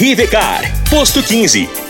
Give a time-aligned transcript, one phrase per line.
[0.00, 1.89] Rivecar, posto 15.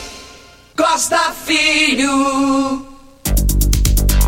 [0.81, 2.83] Costa Filho.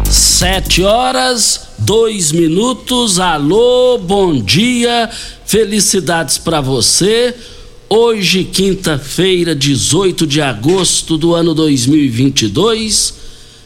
[0.06, 3.20] Sete horas, dois minutos.
[3.20, 5.10] Alô, bom dia,
[5.48, 7.36] felicidades para você.
[7.90, 13.16] Hoje, quinta-feira, 18 de agosto do ano 2022,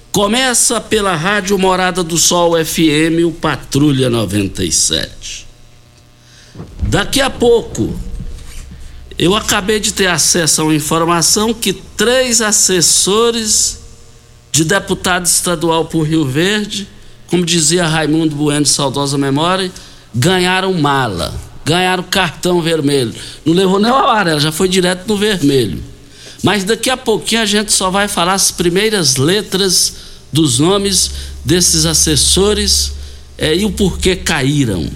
[0.09, 5.45] começa pela Rádio Morada do Sol FM, o Patrulha 97.
[6.83, 7.93] Daqui a pouco,
[9.17, 13.79] eu acabei de ter acesso a uma informação que três assessores
[14.51, 16.87] de deputado estadual por Rio Verde,
[17.27, 19.71] como dizia Raimundo Bueno, de saudosa memória,
[20.13, 21.33] ganharam mala,
[21.65, 23.13] ganharam cartão vermelho.
[23.43, 25.83] Não levou nem o amarelo, já foi direto no vermelho.
[26.43, 29.95] Mas daqui a pouquinho a gente só vai falar as primeiras letras
[30.31, 31.11] dos nomes
[31.43, 32.93] desses assessores
[33.37, 34.87] é, e o porquê caíram.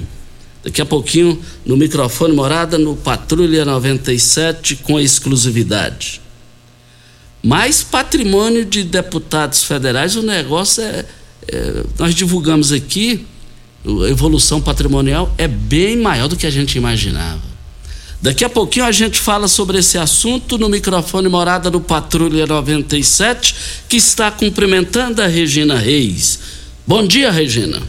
[0.64, 6.22] Daqui a pouquinho no microfone Morada, no Patrulha 97, com exclusividade.
[7.44, 11.06] Mais patrimônio de deputados federais, o negócio é,
[11.48, 11.84] é.
[11.98, 13.26] nós divulgamos aqui,
[13.84, 17.42] a evolução patrimonial é bem maior do que a gente imaginava.
[18.22, 23.56] Daqui a pouquinho a gente fala sobre esse assunto no microfone Morada do Patrulha 97,
[23.90, 26.40] que está cumprimentando a Regina Reis.
[26.86, 27.82] Bom dia, Regina.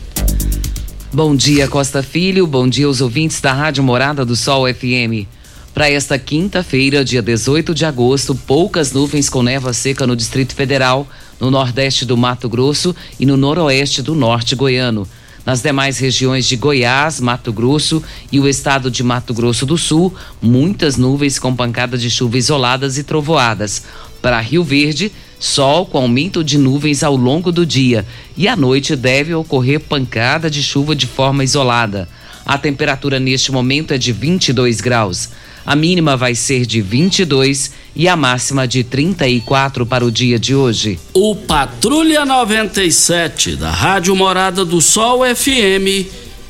[1.15, 2.47] Bom dia, Costa Filho.
[2.47, 5.29] Bom dia aos ouvintes da Rádio Morada do Sol FM.
[5.75, 11.07] Para esta quinta-feira, dia 18 de agosto, poucas nuvens com névoa seca no Distrito Federal,
[11.39, 15.07] no nordeste do Mato Grosso e no noroeste do norte goiano.
[15.45, 20.15] Nas demais regiões de Goiás, Mato Grosso e o estado de Mato Grosso do Sul,
[20.41, 23.83] muitas nuvens com pancadas de chuva isoladas e trovoadas.
[24.23, 25.13] Para Rio Verde,
[25.43, 30.49] sol com aumento de nuvens ao longo do dia e à noite deve ocorrer pancada
[30.49, 32.09] de chuva de forma isolada.
[32.47, 35.31] A temperatura neste momento é de 22 graus.
[35.67, 40.55] A mínima vai ser de 22 e a máxima de 34 para o dia de
[40.55, 40.99] hoje.
[41.13, 46.07] O Patrulha 97 da Rádio Morada do Sol FM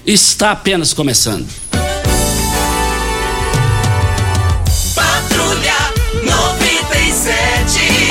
[0.06, 1.61] está apenas começando.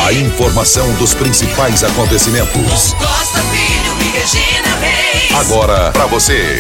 [0.04, 2.94] A informação dos principais acontecimentos.
[2.94, 5.32] Costa Filho e Regina Reis.
[5.36, 6.58] Agora para você.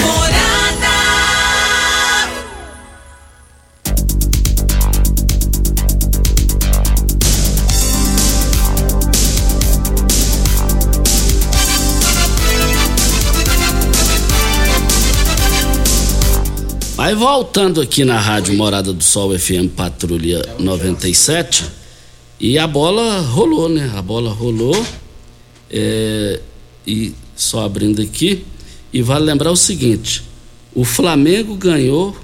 [16.98, 21.81] Aí voltando aqui na Rádio Morada do Sol FM Patrulha 97,
[22.42, 23.92] e a bola rolou, né?
[23.96, 24.76] A bola rolou.
[25.72, 26.42] é,
[26.86, 28.44] e só abrindo aqui.
[28.92, 30.24] E vale lembrar o seguinte:
[30.74, 32.18] o Flamengo ganhou,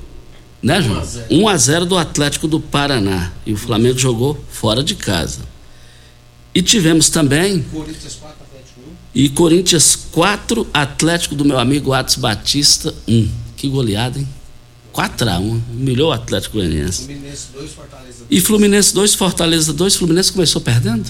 [0.62, 1.02] né, João?
[1.30, 3.32] 1 a 0 do Atlético do Paraná.
[3.46, 5.42] E o Flamengo jogou fora de casa.
[6.54, 7.64] E tivemos também.
[9.14, 13.30] E Corinthians 4, Atlético do meu amigo Atos Batista 1.
[13.56, 14.28] Que goleada, hein?
[14.98, 17.04] 4 a 1 humilhou o Atlético Goianiense.
[17.04, 19.96] Fluminense 2, Fortaleza E Fluminense 2, Fortaleza 2.
[19.96, 21.06] Fluminense começou perdendo?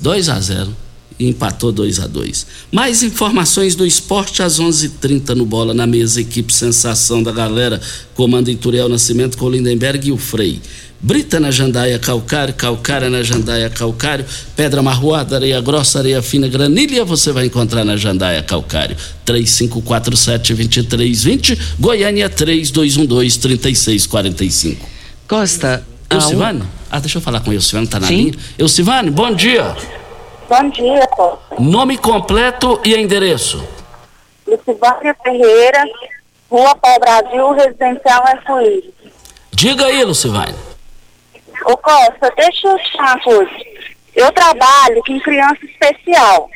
[0.00, 0.76] 2 a 0.
[1.18, 5.74] e empatou 2 a 2 Mais informações do esporte às 11:30 h 30 no Bola
[5.74, 7.80] na Mesa, equipe Sensação da Galera,
[8.14, 10.62] comando Ituriel Nascimento com Lindenberg e o Frei.
[11.02, 17.06] Brita na jandaia calcário, calcária na jandaia calcário, pedra marroada, areia grossa, areia fina, granilha,
[17.06, 18.94] você vai encontrar na jandaia calcário.
[19.26, 24.76] 3547-2320, Goiânia 3212-3645.
[25.26, 25.82] Costa.
[26.20, 26.68] Silvano?
[26.90, 28.34] Ah, deixa eu falar com o Silvano, tá na Sim.
[28.58, 28.68] linha.
[28.68, 29.74] Silvano, bom dia.
[30.50, 31.54] Bom dia, Costa.
[31.58, 33.64] Nome completo e endereço.
[34.46, 35.82] Lucivânia Ferreira,
[36.50, 38.84] Rua Pau Brasil, Residencial Arco-Íris.
[39.52, 40.68] Diga aí, Lucivânia.
[41.64, 43.50] Ô Costa, deixa eu te falar uma coisa.
[44.14, 46.50] Eu trabalho com criança especial.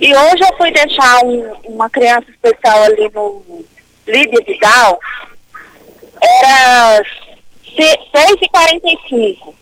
[0.00, 3.64] E hoje eu fui deixar um, uma criança especial ali no
[4.06, 4.98] Lídia Vidal.
[6.20, 7.02] Era
[7.76, 9.54] 6h45.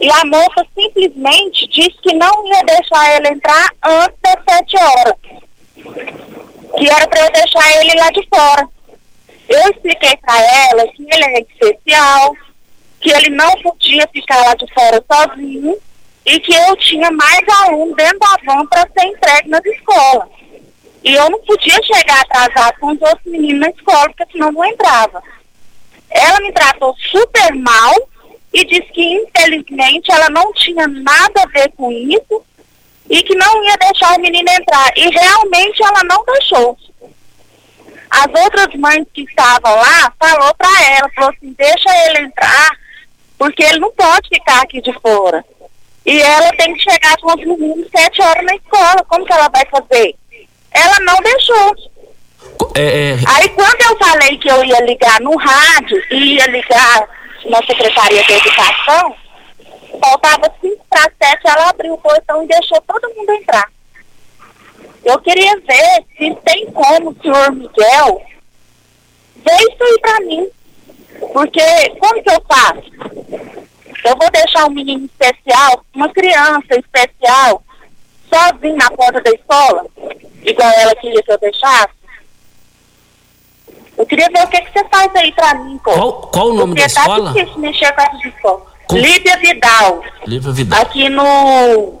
[0.00, 5.14] E a moça simplesmente disse que não ia deixar ele entrar antes das 7 horas.
[6.76, 8.68] Que era para eu deixar ele lá de fora.
[9.48, 10.38] Eu expliquei para
[10.70, 12.34] ela que ele é especial,
[13.06, 15.78] que ele não podia ficar lá de fora sozinho
[16.24, 20.28] e que eu tinha mais aluno dentro da van para ser entregue nas escolas.
[21.04, 24.64] E eu não podia chegar atrasado com os outros meninos na escola, porque senão não
[24.64, 25.22] entrava.
[26.10, 27.94] Ela me tratou super mal
[28.52, 32.44] e disse que, infelizmente, ela não tinha nada a ver com isso
[33.08, 34.92] e que não ia deixar o menino entrar.
[34.96, 36.76] E realmente ela não deixou.
[38.10, 42.70] As outras mães que estavam lá falou para ela, falou assim, deixa ele entrar,
[43.38, 45.44] porque ele não pode ficar aqui de fora.
[46.04, 49.04] E ela tem que chegar com os meninos sete horas na escola.
[49.08, 50.14] Como que ela vai fazer?
[50.70, 51.74] Ela não deixou.
[52.76, 53.16] É, é...
[53.26, 57.08] Aí quando eu falei que eu ia ligar no rádio e ia ligar
[57.46, 59.14] na Secretaria de Educação,
[60.00, 63.68] faltava cinco para sete, ela abriu o portão e deixou todo mundo entrar.
[65.04, 68.22] Eu queria ver se tem como o senhor Miguel
[69.36, 70.48] ver isso aí para mim.
[71.32, 72.82] Porque como que eu faço?
[74.04, 77.62] Eu vou deixar um menino especial, uma criança especial,
[78.32, 79.86] sozinho na porta da escola,
[80.44, 81.96] igual ela queria que eu deixasse?
[83.98, 85.92] Eu queria ver o que, que você faz aí pra mim, pô.
[85.92, 87.32] Qual, qual o nome Porque da tá escola?
[87.32, 88.66] difícil mexer com essa escola.
[88.86, 88.96] Com...
[88.96, 90.04] Líbia Vidal.
[90.26, 90.82] Líbia Vidal.
[90.82, 91.94] Aqui no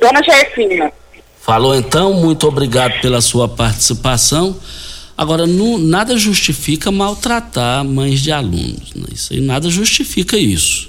[0.00, 0.92] Dona Gersina.
[1.40, 4.56] Falou então, muito obrigado pela sua participação.
[5.18, 8.94] Agora, não, nada justifica maltratar mães de alunos.
[8.94, 9.06] Né?
[9.12, 10.88] Isso aí nada justifica isso.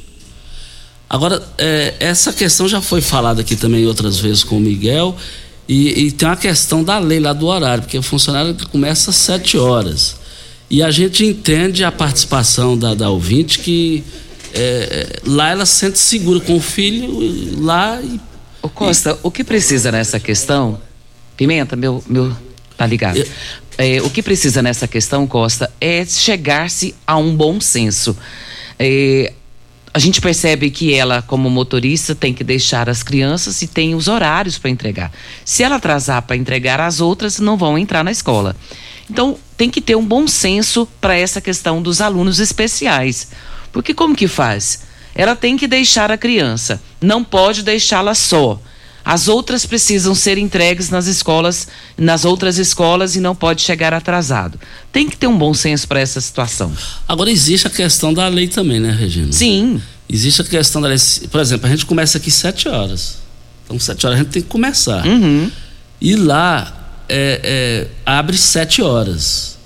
[1.09, 5.17] Agora, é, essa questão já foi falada aqui também outras vezes com o Miguel.
[5.67, 9.15] E, e, tem uma questão da lei lá do horário, porque o funcionário começa às
[9.15, 10.17] sete horas.
[10.69, 14.03] E a gente entende a participação da, da ouvinte que
[14.53, 18.19] é, lá ela se sente segura com o filho, lá e.
[18.61, 19.17] Ô Costa, e...
[19.23, 20.79] o que precisa nessa questão?
[21.35, 22.03] Pimenta, meu.
[22.07, 22.35] meu
[22.79, 23.17] tá ligado?
[23.17, 23.27] Eu...
[23.77, 28.17] É, o que precisa nessa questão, Costa, é chegar-se a um bom senso.
[28.77, 29.33] É,
[29.93, 34.07] a gente percebe que ela, como motorista, tem que deixar as crianças e tem os
[34.07, 35.11] horários para entregar.
[35.43, 38.55] Se ela atrasar para entregar, as outras não vão entrar na escola.
[39.09, 43.27] Então, tem que ter um bom senso para essa questão dos alunos especiais.
[43.73, 44.83] Porque como que faz?
[45.13, 48.61] Ela tem que deixar a criança, não pode deixá-la só.
[49.03, 54.59] As outras precisam ser entregues nas escolas, nas outras escolas e não pode chegar atrasado.
[54.91, 56.71] Tem que ter um bom senso para essa situação.
[57.07, 59.31] Agora existe a questão da lei também, né, Regina?
[59.31, 59.81] Sim.
[60.07, 60.97] Existe a questão da lei.
[61.31, 63.17] Por exemplo, a gente começa aqui sete horas.
[63.65, 65.05] Então, sete horas a gente tem que começar.
[65.05, 65.51] Uhum.
[66.01, 69.57] E lá é, é, abre sete horas.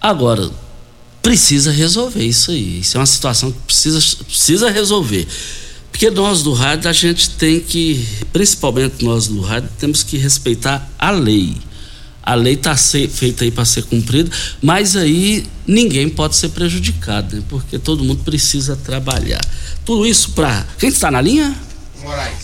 [0.00, 0.50] Agora,
[1.22, 2.80] precisa resolver isso aí.
[2.80, 5.26] Isso é uma situação que precisa, precisa resolver.
[5.96, 10.86] Porque nós do rádio, a gente tem que, principalmente nós do rádio, temos que respeitar
[10.98, 11.56] a lei.
[12.22, 17.42] A lei está feita aí para ser cumprida, mas aí ninguém pode ser prejudicado, né?
[17.48, 19.40] porque todo mundo precisa trabalhar.
[19.86, 20.66] Tudo isso para.
[20.78, 21.56] Quem está na linha?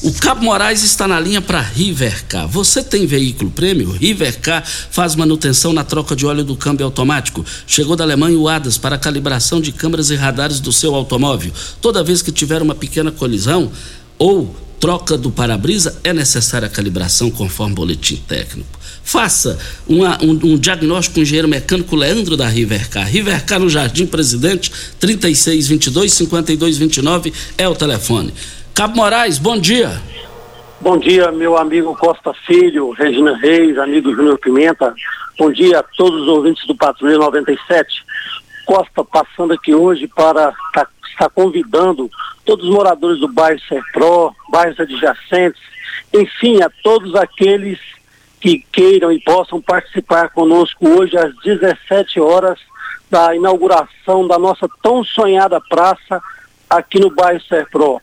[0.02, 2.48] O Cabo Moraes está na linha para Rivercar.
[2.48, 3.92] Você tem veículo prêmio?
[3.92, 7.44] Rivercar faz manutenção na troca de óleo do câmbio automático.
[7.66, 11.52] Chegou da Alemanha o ADAS para calibração de câmeras e radares do seu automóvel.
[11.80, 13.70] Toda vez que tiver uma pequena colisão
[14.18, 18.80] ou troca do para-brisa, é necessária a calibração conforme boletim técnico.
[19.04, 23.08] Faça uma, um, um, diagnóstico com o engenheiro mecânico Leandro da Rivercar.
[23.08, 28.34] Rivercar no Jardim Presidente, 3622 5229 é o telefone.
[28.74, 29.90] Cabo Moraes, bom dia.
[30.80, 34.94] Bom dia, meu amigo Costa Filho, Regina Reis, amigo Júnior Pimenta.
[35.38, 38.04] Bom dia a todos os ouvintes do Patrulha 97.
[38.66, 42.10] Costa passando aqui hoje para estar tá está convidando
[42.44, 45.60] todos os moradores do bairro Serpro, bairros adjacentes,
[46.12, 47.78] enfim, a todos aqueles
[48.40, 52.58] que queiram e possam participar conosco hoje às 17 horas
[53.08, 56.20] da inauguração da nossa tão sonhada praça
[56.68, 58.00] aqui no bairro Serpro.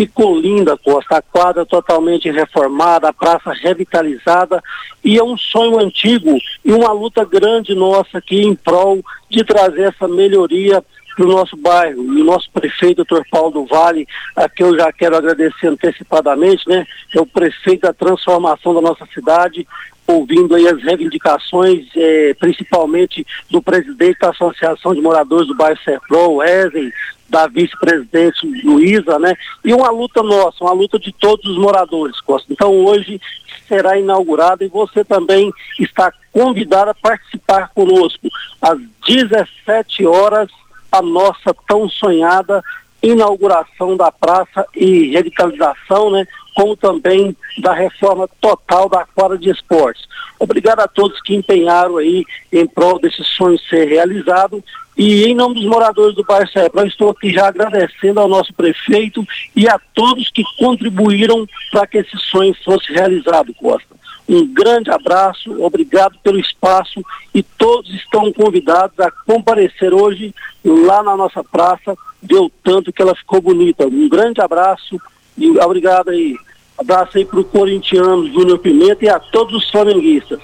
[0.00, 4.62] Ficou linda, Costa, a quadra totalmente reformada, a praça revitalizada
[5.04, 9.92] e é um sonho antigo e uma luta grande nossa aqui em prol de trazer
[9.92, 10.82] essa melhoria
[11.14, 12.02] para o nosso bairro.
[12.16, 16.66] E o nosso prefeito, doutor Paulo do Vale, a quem eu já quero agradecer antecipadamente,
[16.66, 16.86] né?
[17.14, 19.68] É o prefeito da transformação da nossa cidade,
[20.06, 26.36] ouvindo aí as reivindicações, eh, principalmente do presidente da Associação de Moradores do bairro Serpro,
[26.36, 26.90] Wesley,
[27.30, 29.34] da vice-presidente Luísa, né?
[29.64, 32.52] E uma luta nossa, uma luta de todos os moradores, Costa.
[32.52, 33.20] Então hoje
[33.68, 38.28] será inaugurada e você também está convidado a participar conosco
[38.60, 40.48] às 17 horas
[40.90, 42.62] a nossa tão sonhada
[43.02, 46.26] inauguração da praça e revitalização, né?
[46.60, 50.06] Como também da reforma total da quadra de esportes.
[50.38, 54.62] Obrigado a todos que empenharam aí em prol desse sonho ser realizado
[54.94, 59.26] e em nome dos moradores do bairro Serra, estou aqui já agradecendo ao nosso prefeito
[59.56, 63.96] e a todos que contribuíram para que esse sonho fosse realizado, Costa.
[64.28, 67.02] Um grande abraço, obrigado pelo espaço
[67.34, 71.96] e todos estão convidados a comparecer hoje lá na nossa praça.
[72.20, 73.86] Deu tanto que ela ficou bonita.
[73.86, 75.00] Um grande abraço
[75.38, 76.36] e obrigado aí.
[76.80, 80.40] Abraço aí para o corintiano Júnior Pimenta e a todos os flamenguistas.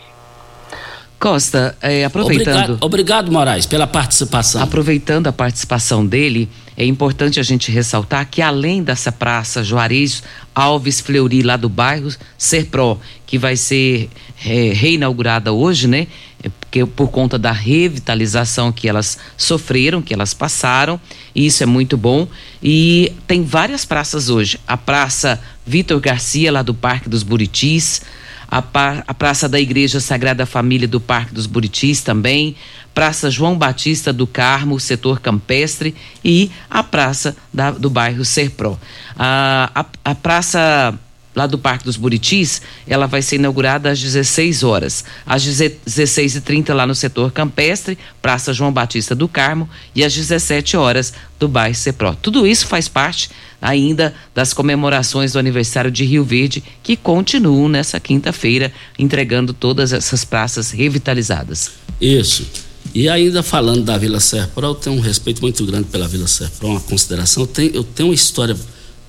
[1.18, 2.52] Costa, é, aproveitando.
[2.52, 4.62] Obrigado, obrigado, Moraes, pela participação.
[4.62, 10.22] Aproveitando a participação dele, é importante a gente ressaltar que além dessa praça Juarez
[10.54, 14.10] Alves Fleury, lá do bairro Serpro, que vai ser
[14.44, 16.06] é, reinaugurada hoje, né?
[16.44, 21.00] É porque por conta da revitalização que elas sofreram, que elas passaram,
[21.34, 22.28] e isso é muito bom.
[22.62, 24.60] E tem várias praças hoje.
[24.68, 28.02] A Praça Vitor Garcia, lá do Parque dos Buritis,
[28.48, 28.62] a,
[29.06, 32.54] a Praça da Igreja Sagrada Família do Parque dos Buritis também,
[32.94, 35.94] Praça João Batista do Carmo, setor campestre,
[36.24, 38.78] e a Praça da, do bairro Serpro.
[39.18, 40.98] A, a, a Praça
[41.36, 45.04] lá do Parque dos Buritis, ela vai ser inaugurada às 16 horas.
[45.26, 51.12] Às 16h30 lá no setor campestre, Praça João Batista do Carmo, e às 17 horas
[51.38, 52.16] do bairro Cepro.
[52.22, 53.28] Tudo isso faz parte
[53.60, 60.24] ainda das comemorações do aniversário de Rio Verde, que continuam nessa quinta-feira, entregando todas essas
[60.24, 61.72] praças revitalizadas.
[62.00, 62.46] Isso.
[62.94, 66.68] E ainda falando da Vila Serpro, eu tenho um respeito muito grande pela Vila Serpro,
[66.68, 67.42] uma consideração.
[67.42, 68.56] Eu tenho, eu tenho uma história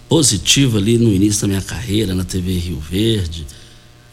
[0.07, 3.45] positiva ali no início da minha carreira na TV Rio Verde,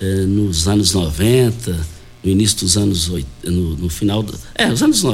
[0.00, 1.86] eh, nos anos 90,
[2.22, 3.08] no início dos anos
[3.44, 5.04] no, no final do, é, os anos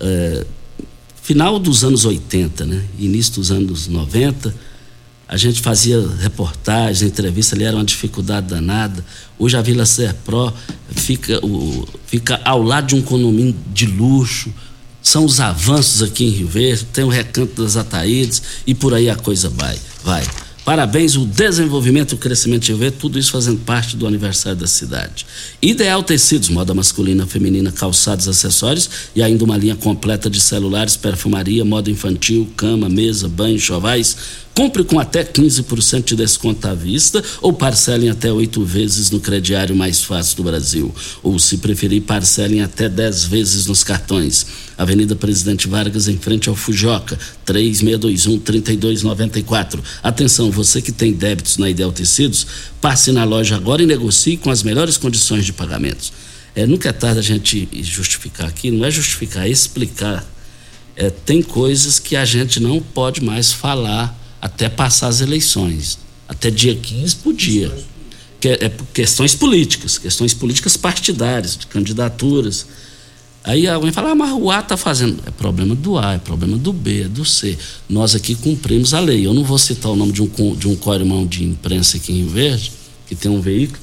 [0.00, 0.46] eh,
[1.22, 2.84] final dos anos 80, né?
[2.98, 4.54] Início dos anos 90,
[5.28, 9.04] a gente fazia reportagens, entrevistas, ali era uma dificuldade danada.
[9.36, 10.52] Hoje a Vila Serpro
[10.88, 14.52] fica, o, fica ao lado de um condomínio de luxo,
[15.06, 19.08] são os avanços aqui em Rio Verde, tem o recanto das Ataídes e por aí
[19.08, 20.24] a coisa vai, vai.
[20.64, 24.58] Parabéns, o desenvolvimento e o crescimento de Rio Verde, tudo isso fazendo parte do aniversário
[24.58, 25.24] da cidade.
[25.62, 31.64] Ideal Tecidos, moda masculina, feminina, calçados, acessórios e ainda uma linha completa de celulares, perfumaria,
[31.64, 34.16] moda infantil, cama, mesa, banho, chovais
[34.56, 39.76] Compre com até 15% de desconto à vista ou parcelem até oito vezes no crediário
[39.76, 40.94] mais fácil do Brasil.
[41.22, 44.46] Ou, se preferir, parcelem até 10 vezes nos cartões.
[44.78, 49.78] Avenida Presidente Vargas, em frente ao Fujoca, 3621-3294.
[50.02, 52.46] Atenção, você que tem débitos na Ideal Tecidos,
[52.80, 56.14] passe na loja agora e negocie com as melhores condições de pagamentos.
[56.54, 60.24] É, nunca é tarde a gente justificar aqui, não é justificar, é explicar.
[60.96, 65.98] É, tem coisas que a gente não pode mais falar até passar as eleições.
[66.28, 67.72] Até dia 15 podia.
[68.40, 72.66] Que é, é questões políticas, questões políticas partidárias, de candidaturas.
[73.42, 75.22] Aí alguém fala, ah, mas o A está fazendo.
[75.24, 77.56] É problema do A, é problema do B, é do C.
[77.88, 79.24] Nós aqui cumprimos a lei.
[79.26, 82.26] Eu não vou citar o nome de um, de um co-irmão de imprensa aqui em
[82.26, 82.72] Verde,
[83.06, 83.78] que tem um veículo.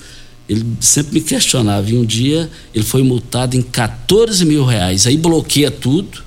[0.50, 1.90] Ele sempre me questionava.
[1.90, 5.08] E um dia ele foi multado em 14 mil reais.
[5.08, 6.24] Aí bloqueia tudo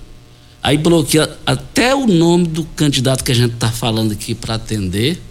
[0.67, 5.23] Aí bloqueia até o nome do candidato que a gente está falando aqui para atender.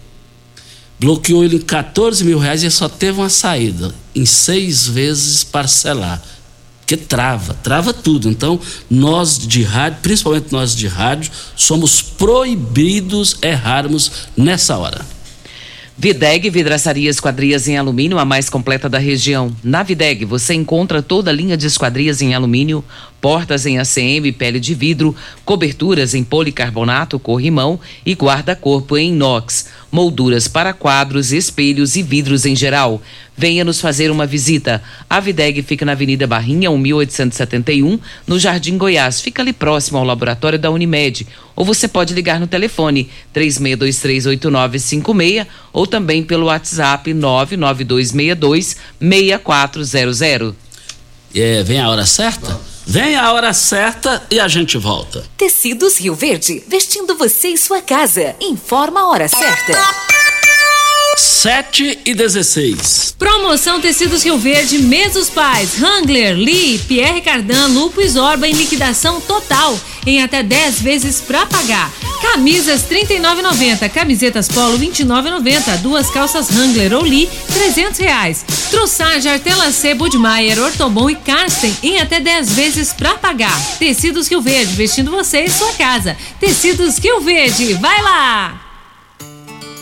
[0.98, 6.22] Bloqueou ele em 14 mil reais e só teve uma saída, em seis vezes parcelar.
[6.80, 8.30] Porque trava, trava tudo.
[8.30, 15.04] Então, nós de rádio, principalmente nós de rádio, somos proibidos errarmos nessa hora.
[15.98, 19.50] Videg Vidraçaria Esquadrias em Alumínio, a mais completa da região.
[19.64, 22.84] Na Videg você encontra toda a linha de esquadrias em alumínio,
[23.26, 25.12] portas em ACM pele de vidro,
[25.44, 32.54] coberturas em policarbonato corrimão e guarda-corpo em inox, molduras para quadros, espelhos e vidros em
[32.54, 33.02] geral.
[33.36, 34.80] Venha nos fazer uma visita.
[35.10, 39.20] A Videg fica na Avenida Barrinha, 1871, no Jardim Goiás.
[39.20, 41.26] Fica ali próximo ao laboratório da Unimed.
[41.56, 50.54] Ou você pode ligar no telefone 36238956 ou também pelo WhatsApp 99262 6400.
[51.34, 52.75] É, vem a hora certa?
[52.88, 55.24] Vem a hora certa e a gente volta.
[55.36, 58.36] Tecidos Rio Verde, vestindo você e sua casa.
[58.40, 60.15] Informa a hora certa.
[61.16, 63.14] 7 e 16.
[63.18, 69.18] Promoção Tecidos Rio Verde, Mesos Pais, Hangler, Lee, Pierre Cardan, Lupo e Zorba em liquidação
[69.22, 71.90] total, em até 10 vezes pra pagar.
[72.20, 78.44] Camisas 39,90, camisetas Polo 29,90, duas calças Hangler ou Lee 300 reais.
[78.70, 83.58] Trussage, Artelacê, Budmeier, Ortobon e Karsten em até 10 vezes pra pagar.
[83.78, 86.14] Tecidos Rio Verde, vestindo você e sua casa.
[86.38, 88.65] Tecidos Rio Verde, vai lá!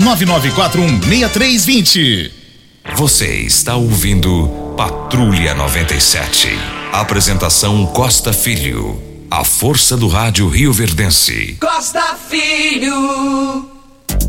[0.00, 2.30] 99416320.
[2.96, 6.48] Você está ouvindo Patrulha 97.
[6.92, 9.00] Apresentação Costa Filho.
[9.30, 11.56] A força do rádio Rio Verdense.
[11.60, 13.68] Costa Filho.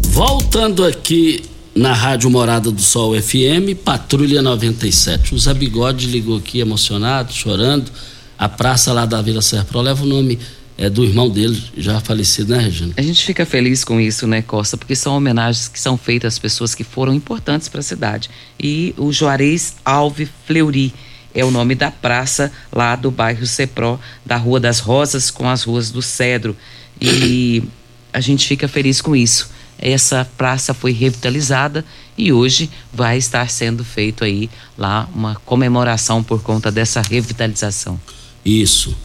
[0.07, 1.43] Voltando aqui
[1.75, 5.35] na Rádio Morada do Sol FM, Patrulha 97.
[5.35, 7.91] O Zé Bigode ligou aqui emocionado, chorando.
[8.37, 10.37] A praça lá da Vila Serpro leva o nome
[10.77, 12.93] é, do irmão dele, já falecido, né, Regina?
[12.95, 14.77] A gente fica feliz com isso, né, Costa?
[14.77, 18.29] Porque são homenagens que são feitas às pessoas que foram importantes para a cidade.
[18.59, 20.93] E o Juarez Alve Fleury
[21.33, 25.63] é o nome da praça lá do bairro Cepró, da Rua das Rosas com as
[25.63, 26.55] ruas do Cedro.
[27.01, 27.63] E
[28.13, 29.49] a gente fica feliz com isso.
[29.79, 31.85] Essa praça foi revitalizada
[32.15, 37.99] e hoje vai estar sendo feito aí lá uma comemoração por conta dessa revitalização.
[38.43, 38.95] Isso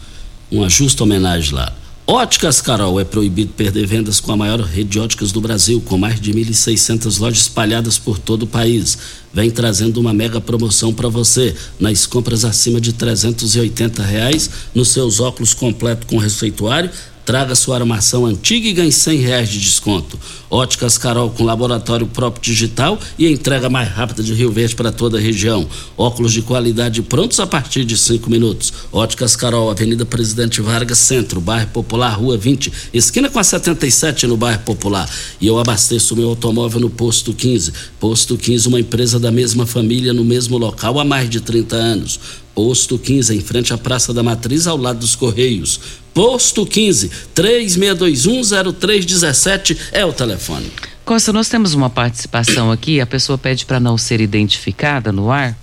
[0.52, 1.72] uma justa homenagem lá.
[2.06, 5.96] Óticas Carol é proibido perder vendas com a maior rede de óticas do Brasil, com
[5.96, 8.98] mais de 1.600 lojas espalhadas por todo o país.
[9.32, 15.20] Vem trazendo uma mega promoção para você nas compras acima de 380 reais nos seus
[15.20, 16.90] óculos completo com receituário
[17.24, 20.18] Traga sua armação antiga e ganhe 100 reais de desconto.
[20.50, 25.18] Óticas Carol com laboratório próprio digital e entrega mais rápida de Rio Verde para toda
[25.18, 25.66] a região.
[25.96, 28.72] Óculos de qualidade prontos a partir de 5 minutos.
[28.92, 34.36] Óticas Carol, Avenida Presidente Vargas, Centro, Bairro Popular, Rua 20, esquina com a 77 no
[34.36, 35.08] Bairro Popular.
[35.40, 37.72] E eu abasteço meu automóvel no Posto 15.
[38.00, 42.20] Posto 15, uma empresa da mesma família no mesmo local há mais de 30 anos.
[42.54, 45.80] Posto 15, em frente à Praça da Matriz, ao lado dos Correios.
[46.14, 50.70] Posto 15, 36210317 é o telefone.
[51.04, 55.56] Costa, nós temos uma participação aqui, a pessoa pede para não ser identificada no ar.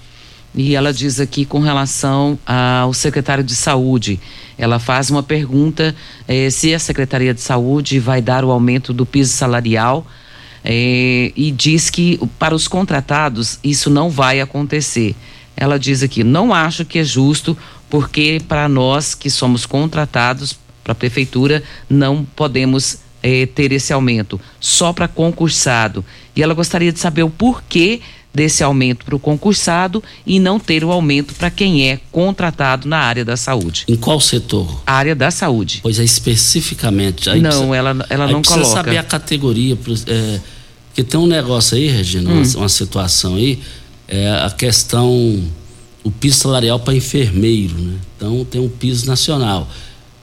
[0.55, 4.19] E ela diz aqui com relação ao secretário de saúde.
[4.57, 5.95] Ela faz uma pergunta
[6.27, 10.05] eh, se a Secretaria de Saúde vai dar o aumento do piso salarial
[10.65, 15.15] eh, e diz que para os contratados isso não vai acontecer.
[15.55, 17.55] Ela diz aqui: não acho que é justo,
[17.89, 24.39] porque para nós que somos contratados para a prefeitura não podemos eh, ter esse aumento,
[24.59, 26.03] só para concursado.
[26.35, 28.01] E ela gostaria de saber o porquê
[28.33, 32.97] desse aumento para o concursado e não ter o aumento para quem é contratado na
[32.97, 33.83] área da saúde.
[33.87, 34.81] Em qual setor?
[34.85, 35.79] A área da saúde.
[35.81, 37.29] Pois é, especificamente.
[37.29, 38.83] Aí não, precisa, ela, ela não precisa coloca.
[38.83, 39.77] saber a categoria.
[40.07, 40.39] É,
[40.87, 42.41] porque tem um negócio aí, Regina, hum.
[42.41, 43.59] uma, uma, situação aí,
[44.07, 45.43] é a questão,
[46.03, 47.97] o piso salarial para enfermeiro, né?
[48.15, 49.69] Então tem um piso nacional.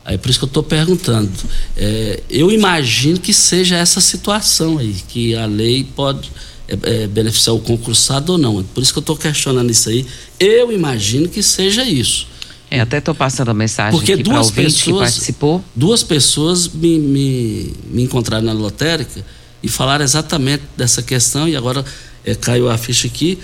[0.04, 1.30] Aí por isso que eu estou perguntando.
[1.76, 6.30] É, eu imagino que seja essa situação aí, que a lei pode
[6.68, 8.62] é, é, beneficiar o concursado ou não.
[8.62, 10.06] Por isso que eu estou questionando isso aí.
[10.38, 12.28] Eu imagino que seja isso.
[12.70, 15.64] É, até estou passando a mensagem Porque duas pessoas, que participou.
[15.74, 19.24] Duas pessoas me, me, me, encontraram na lotérica
[19.62, 21.84] e falaram exatamente dessa questão e agora
[22.24, 23.38] é, caiu a ficha aqui.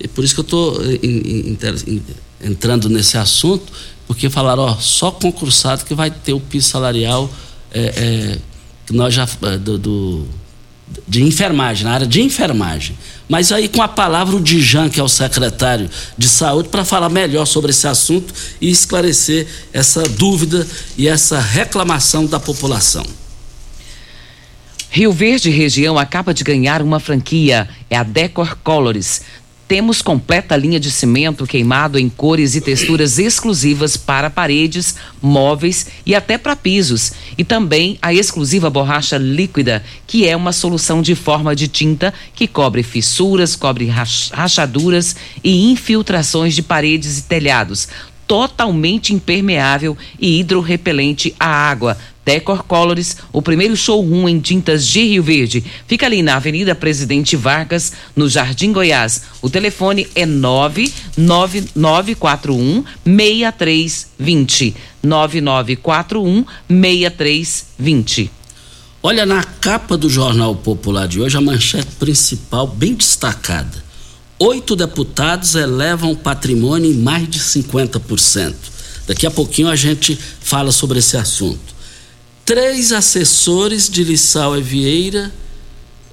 [0.00, 0.80] E por isso que eu estou
[2.40, 3.72] entrando nesse assunto,
[4.06, 7.30] porque falaram, ó, só concursado que vai ter o piso salarial
[7.70, 8.38] é, é,
[8.86, 10.28] que nós já é, do, do
[11.06, 12.96] de enfermagem, na área de enfermagem.
[13.28, 17.10] Mas aí com a palavra o Dijan, que é o secretário de saúde, para falar
[17.10, 23.04] melhor sobre esse assunto e esclarecer essa dúvida e essa reclamação da população.
[24.90, 29.20] Rio Verde região acaba de ganhar uma franquia, é a Decor Colors.
[29.68, 36.14] Temos completa linha de cimento queimado em cores e texturas exclusivas para paredes, móveis e
[36.14, 37.12] até para pisos.
[37.36, 42.48] E também a exclusiva borracha líquida, que é uma solução de forma de tinta que
[42.48, 43.92] cobre fissuras, cobre
[44.32, 47.88] rachaduras e infiltrações de paredes e telhados
[48.28, 51.96] totalmente impermeável e hidrorrepelente à água.
[52.24, 55.64] Decor Colors, o primeiro showroom em tintas de Rio Verde.
[55.86, 59.22] Fica ali na Avenida Presidente Vargas, no Jardim Goiás.
[59.40, 64.76] O telefone é 99941 6320.
[65.02, 68.30] 9941 6320.
[69.02, 73.87] Olha, na capa do Jornal Popular de hoje, a manchete principal bem destacada
[74.38, 78.54] oito deputados elevam patrimônio em mais de 50%.
[79.06, 81.74] Daqui a pouquinho a gente fala sobre esse assunto.
[82.44, 85.32] Três assessores de Lissau e Vieira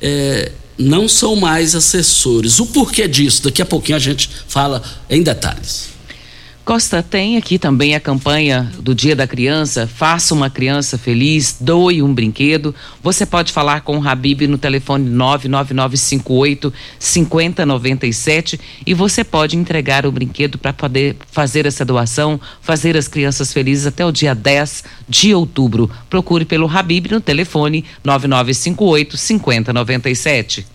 [0.01, 2.59] é, não são mais assessores.
[2.59, 3.43] O porquê disso?
[3.43, 5.94] Daqui a pouquinho a gente fala em detalhes.
[6.65, 9.85] Costa tem aqui também a campanha do Dia da Criança.
[9.85, 12.73] Faça uma criança feliz, doe um brinquedo.
[13.03, 20.11] Você pode falar com o Habib no telefone 99958 5097 e você pode entregar o
[20.11, 25.35] brinquedo para poder fazer essa doação, fazer as crianças felizes até o dia 10 de
[25.35, 25.87] outubro.
[26.09, 30.74] Procure pelo Habib no telefone 9958 5097.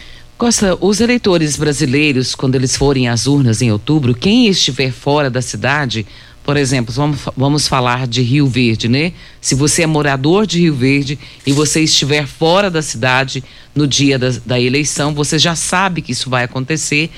[0.41, 5.39] Costa, os eleitores brasileiros, quando eles forem às urnas em outubro, quem estiver fora da
[5.39, 6.03] cidade,
[6.43, 9.13] por exemplo, vamos, vamos falar de Rio Verde, né?
[9.39, 13.43] Se você é morador de Rio Verde e você estiver fora da cidade
[13.75, 17.11] no dia da, da eleição, você já sabe que isso vai acontecer.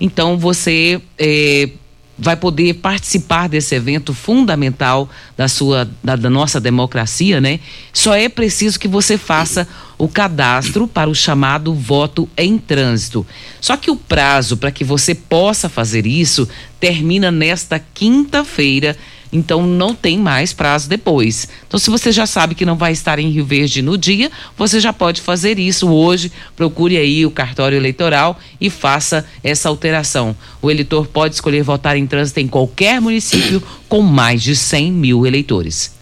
[0.00, 1.70] Então você é,
[2.18, 7.60] vai poder participar desse evento fundamental da sua da, da, nossa democracia, né?
[7.92, 13.24] Só é preciso que você faça o cadastro para o chamado voto em trânsito.
[13.60, 16.48] Só que o prazo para que você possa fazer isso
[16.80, 18.96] termina nesta quinta-feira
[19.32, 21.48] então não tem mais prazo depois.
[21.66, 24.80] Então, se você já sabe que não vai estar em Rio Verde no dia, você
[24.80, 26.32] já pode fazer isso hoje.
[26.56, 30.34] Procure aí o cartório eleitoral e faça essa alteração.
[30.62, 35.26] O eleitor pode escolher votar em trânsito em qualquer município com mais de 100 mil
[35.26, 35.92] eleitores.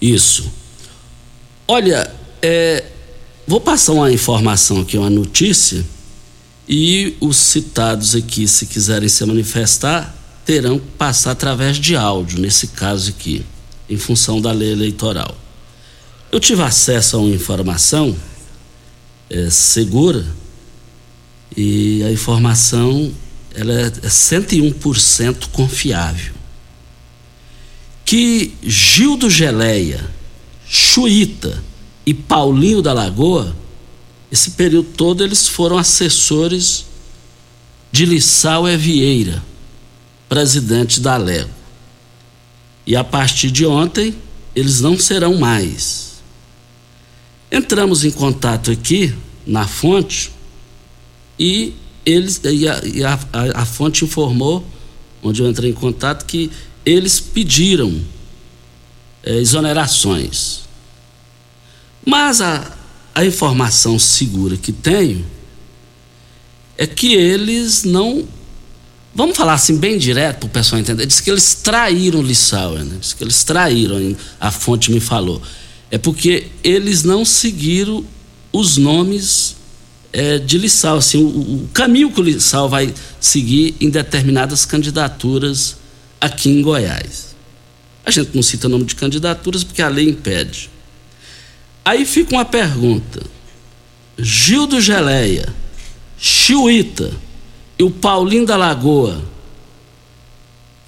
[0.00, 0.50] Isso.
[1.66, 2.84] Olha, é,
[3.46, 5.84] vou passar uma informação aqui, uma notícia,
[6.68, 10.14] e os citados aqui, se quiserem se manifestar,
[10.48, 13.44] terão que passar através de áudio, nesse caso aqui,
[13.86, 15.36] em função da lei eleitoral.
[16.32, 18.16] Eu tive acesso a uma informação
[19.28, 20.24] é, segura
[21.54, 23.12] e a informação
[23.54, 26.32] ela é 101% confiável.
[28.02, 30.02] que Gildo Geleia,
[30.66, 31.62] Chuíta
[32.06, 33.54] e Paulinho da Lagoa,
[34.32, 36.86] esse período todo eles foram assessores
[37.92, 39.46] de Lissau Evieira,
[40.28, 41.50] presidente da Lego.
[42.86, 44.14] E a partir de ontem,
[44.54, 46.20] eles não serão mais.
[47.50, 49.14] Entramos em contato aqui
[49.46, 50.30] na fonte
[51.38, 54.66] e eles e a, e a, a, a fonte informou,
[55.22, 56.50] onde eu entrei em contato, que
[56.84, 58.00] eles pediram
[59.22, 60.60] é, exonerações.
[62.04, 62.76] Mas a,
[63.14, 65.24] a informação segura que tenho
[66.76, 68.26] é que eles não.
[69.14, 71.06] Vamos falar assim bem direto para o pessoal entender.
[71.06, 72.96] Diz que eles traíram Lissauer, né?
[73.00, 75.42] Diz que eles traíram, a fonte me falou.
[75.90, 78.04] É porque eles não seguiram
[78.52, 79.56] os nomes
[80.12, 85.76] é, de Lissau, assim, o, o, caminho que o Lissau vai seguir em determinadas candidaturas
[86.20, 87.34] aqui em Goiás.
[88.04, 90.70] A gente não cita nome de candidaturas porque a lei impede.
[91.84, 93.22] Aí fica uma pergunta.
[94.18, 95.54] Gildo Geleia
[96.18, 97.12] Chiuíta
[97.78, 99.22] e o Paulinho da Lagoa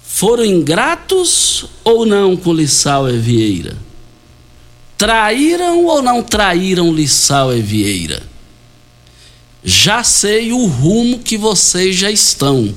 [0.03, 3.77] foram ingratos ou não com Lissau e Vieira?
[4.97, 8.21] Traíram ou não traíram Lissau e Vieira?
[9.63, 12.75] Já sei o rumo que vocês já estão,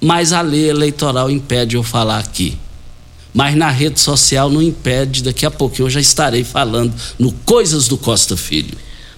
[0.00, 2.58] mas a lei eleitoral impede eu falar aqui.
[3.32, 7.88] Mas na rede social não impede, daqui a pouco eu já estarei falando no Coisas
[7.88, 8.76] do Costa Filho.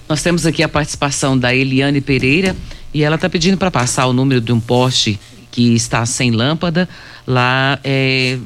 [0.09, 2.55] Nós temos aqui a participação da Eliane Pereira
[2.97, 5.19] e ela está pedindo para passar o número de um poste
[5.51, 6.89] que está sem lâmpada.
[7.27, 8.39] Lá é,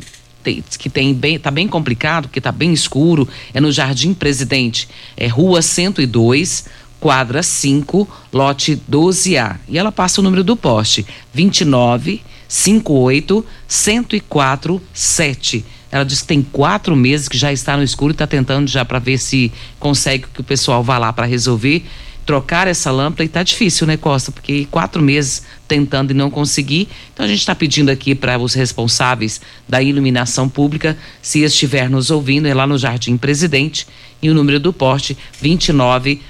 [0.44, 3.26] tem, que tem bem tá bem complicado porque está bem escuro.
[3.54, 4.90] É no Jardim Presidente.
[5.16, 6.66] É Rua 102
[7.00, 11.06] quadra 5 lote 12A e ela passa o número do poste.
[11.34, 18.12] 29 58 104 7 ela diz que tem quatro meses que já está no escuro
[18.12, 21.86] e está tentando já para ver se consegue que o pessoal vá lá para resolver
[22.25, 24.31] trocar essa lâmpada e está difícil, né, Costa?
[24.31, 26.88] Porque quatro meses tentando e não conseguir.
[27.13, 32.12] Então a gente está pedindo aqui para os responsáveis da iluminação pública, se estiver nos
[32.12, 33.88] ouvindo, é lá no Jardim Presidente
[34.21, 36.21] e o número do poste 29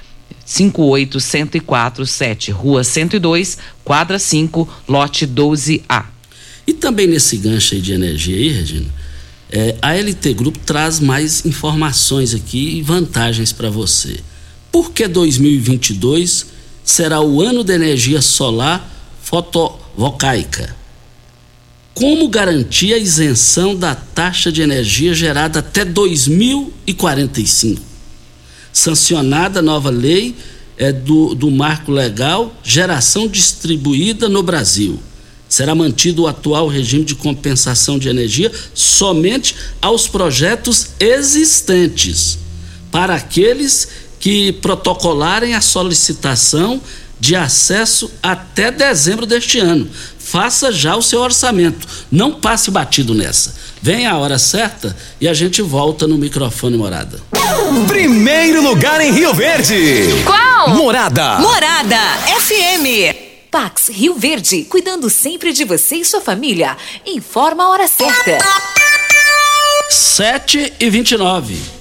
[0.46, 6.06] 58 104 7, Rua 102, quadra 5, lote 12A.
[6.66, 8.90] E também nesse gancho aí de energia aí, Regina,
[9.50, 14.20] é, a LT Grupo traz mais informações aqui e vantagens para você.
[14.72, 16.48] Por que 2022
[16.84, 18.90] será o ano da energia solar
[19.22, 20.76] fotovoltaica?
[21.94, 27.82] Como garantir a isenção da taxa de energia gerada até 2045?
[28.72, 30.36] Sancionada a nova lei
[30.78, 35.00] é, do, do marco legal Geração Distribuída no Brasil
[35.52, 42.40] será mantido o atual regime de compensação de energia somente aos projetos existentes,
[42.90, 43.90] para aqueles
[44.22, 46.80] que protocolarem a solicitação
[47.20, 49.90] de acesso até dezembro deste ano.
[50.18, 51.88] Faça já o seu orçamento.
[52.12, 53.56] Não passe batido nessa.
[53.82, 57.20] Vem a hora certa e a gente volta no microfone Morada.
[57.88, 60.24] Primeiro lugar em Rio Verde.
[60.24, 60.70] Qual?
[60.70, 61.40] Morada.
[61.40, 61.98] Morada
[62.40, 63.16] FM.
[63.50, 66.78] Pax Rio Verde, cuidando sempre de você e sua família.
[67.06, 68.38] Informa a hora certa.
[69.90, 71.81] 7 e 29.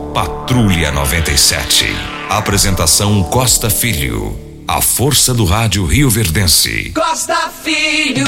[0.13, 1.85] Patrulha 97.
[2.29, 4.37] Apresentação Costa Filho.
[4.67, 6.91] A força do rádio Rio Verdense.
[6.93, 8.25] Costa Filho,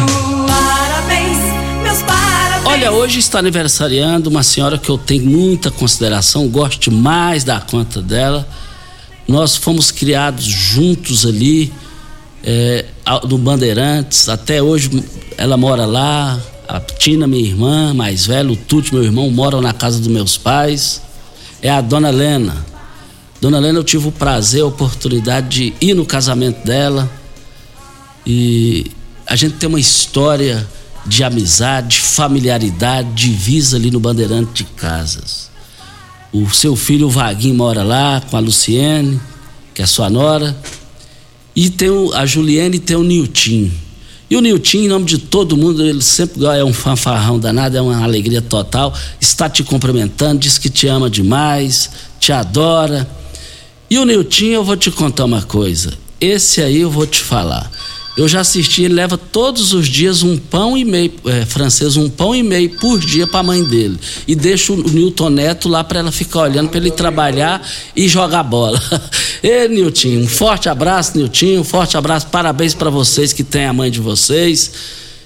[0.47, 1.37] parabéns,
[1.83, 2.65] meus parabéns.
[2.65, 8.01] Olha, hoje está aniversariando uma senhora que eu tenho muita consideração, gosto mais da conta
[8.01, 8.47] dela.
[9.27, 11.73] Nós fomos criados juntos ali,
[12.45, 12.85] é,
[13.27, 14.89] no Bandeirantes, até hoje
[15.37, 16.39] ela mora lá.
[16.65, 20.37] A Tina, minha irmã, mais velha, o Tuti, meu irmão, moram na casa dos meus
[20.37, 21.01] pais.
[21.63, 22.65] É a dona Helena.
[23.39, 27.09] Dona Helena, eu tive o prazer, a oportunidade de ir no casamento dela.
[28.27, 28.91] E
[29.25, 30.67] a gente tem uma história
[31.05, 35.49] de amizade, de familiaridade, divisa ali no Bandeirante de Casas.
[36.33, 39.19] O seu filho, o Vaguinho, mora lá com a Luciene,
[39.73, 40.57] que é sua nora.
[41.55, 43.71] E tem o, a Juliane e tem o Nilton.
[44.33, 47.81] E o Nilton, em nome de todo mundo, ele sempre é um fanfarrão danado, é
[47.81, 48.91] uma alegria total.
[49.21, 53.07] Está te cumprimentando, diz que te ama demais, te adora.
[53.91, 55.93] E o Nilton, eu vou te contar uma coisa.
[56.19, 57.69] Esse aí eu vou te falar.
[58.15, 62.07] Eu já assisti, ele leva todos os dias um pão e meio, é, francês, um
[62.07, 63.99] pão e meio por dia para a mãe dele.
[64.27, 68.43] E deixa o Nilton Neto lá para ela ficar olhando, para ele trabalhar e jogar
[68.43, 68.81] bola.
[69.41, 73.73] Ê, Nilton, um forte abraço, Nilton, um forte abraço, parabéns para vocês que têm a
[73.73, 74.71] mãe de vocês.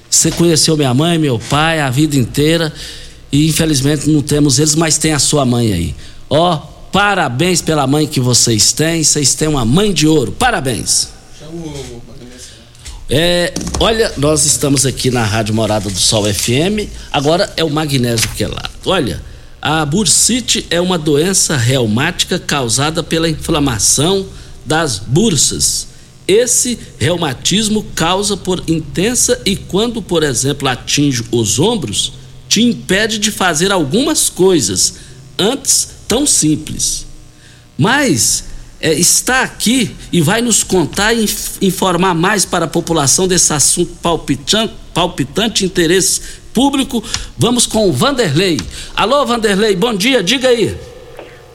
[0.09, 2.73] Você conheceu minha mãe, meu pai, a vida inteira.
[3.29, 5.95] E infelizmente não temos eles, mas tem a sua mãe aí.
[6.29, 6.55] Ó,
[6.91, 9.03] parabéns pela mãe que vocês têm.
[9.03, 10.31] Vocês têm uma mãe de ouro.
[10.31, 11.09] Parabéns.
[13.09, 16.91] É, olha, nós estamos aqui na Rádio Morada do Sol FM.
[17.11, 18.69] Agora é o magnésio quelado.
[18.85, 19.21] Olha,
[19.61, 24.25] a bursite é uma doença reumática causada pela inflamação
[24.65, 25.87] das bursas.
[26.27, 32.11] Esse reumatismo causa por intensa e quando, por exemplo, atinge os ombros,
[32.49, 34.95] te impede de fazer algumas coisas
[35.39, 37.05] antes tão simples.
[37.77, 38.43] Mas
[38.79, 41.25] é, está aqui e vai nos contar e
[41.61, 46.21] informar mais para a população desse assunto palpitante, palpitante interesse
[46.53, 47.03] público.
[47.37, 48.59] Vamos com o Vanderlei.
[48.95, 50.75] Alô, Vanderlei, bom dia, diga aí.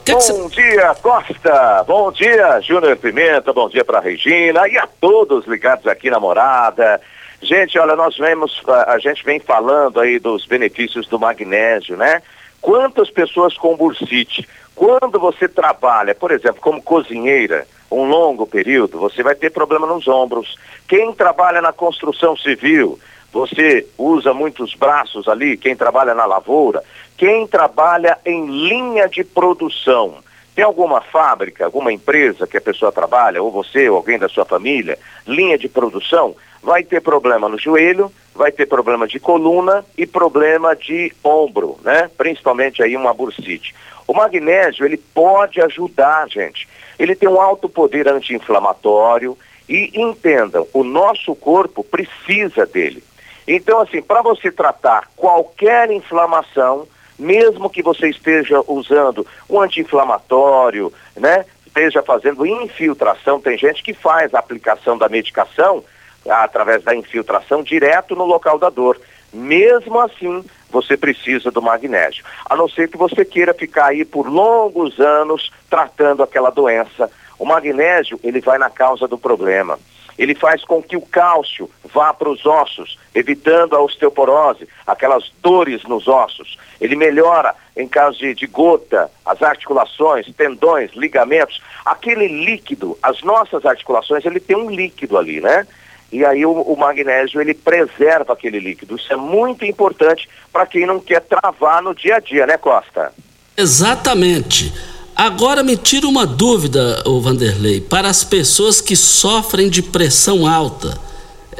[0.05, 1.83] Que bom que dia, Costa.
[1.87, 3.53] Bom dia, Júnior Pimenta.
[3.53, 6.99] Bom dia para Regina e a todos ligados aqui na morada.
[7.41, 12.21] Gente, olha, nós vemos, a, a gente vem falando aí dos benefícios do magnésio, né?
[12.61, 14.47] Quantas pessoas com bursite?
[14.75, 20.07] Quando você trabalha, por exemplo, como cozinheira, um longo período, você vai ter problema nos
[20.07, 20.57] ombros.
[20.87, 22.99] Quem trabalha na construção civil,
[23.31, 26.83] você usa muitos braços ali, quem trabalha na lavoura,
[27.17, 30.15] quem trabalha em linha de produção.
[30.55, 34.45] Tem alguma fábrica, alguma empresa que a pessoa trabalha, ou você, ou alguém da sua
[34.45, 40.05] família, linha de produção, vai ter problema no joelho, vai ter problema de coluna e
[40.05, 42.09] problema de ombro, né?
[42.17, 43.75] Principalmente aí uma bursite.
[44.07, 46.67] O magnésio, ele pode ajudar, gente.
[46.97, 53.03] Ele tem um alto poder anti-inflamatório e entendam, o nosso corpo precisa dele.
[53.47, 61.45] Então, assim, para você tratar qualquer inflamação, mesmo que você esteja usando um anti-inflamatório, né?
[61.65, 65.83] Esteja fazendo infiltração, tem gente que faz a aplicação da medicação
[66.29, 68.99] através da infiltração direto no local da dor.
[69.33, 72.23] Mesmo assim, você precisa do magnésio.
[72.45, 77.09] A não ser que você queira ficar aí por longos anos tratando aquela doença.
[77.39, 79.79] O magnésio, ele vai na causa do problema.
[80.17, 85.83] Ele faz com que o cálcio vá para os ossos, evitando a osteoporose, aquelas dores
[85.83, 86.57] nos ossos.
[86.79, 91.61] Ele melhora, em caso de, de gota, as articulações, tendões, ligamentos.
[91.83, 95.65] Aquele líquido, as nossas articulações, ele tem um líquido ali, né?
[96.13, 98.95] E aí o, o magnésio, ele preserva aquele líquido.
[98.95, 103.11] Isso é muito importante para quem não quer travar no dia a dia, né, Costa?
[103.57, 104.71] Exatamente.
[105.15, 110.95] Agora me tira uma dúvida, o Vanderlei, para as pessoas que sofrem de pressão alta,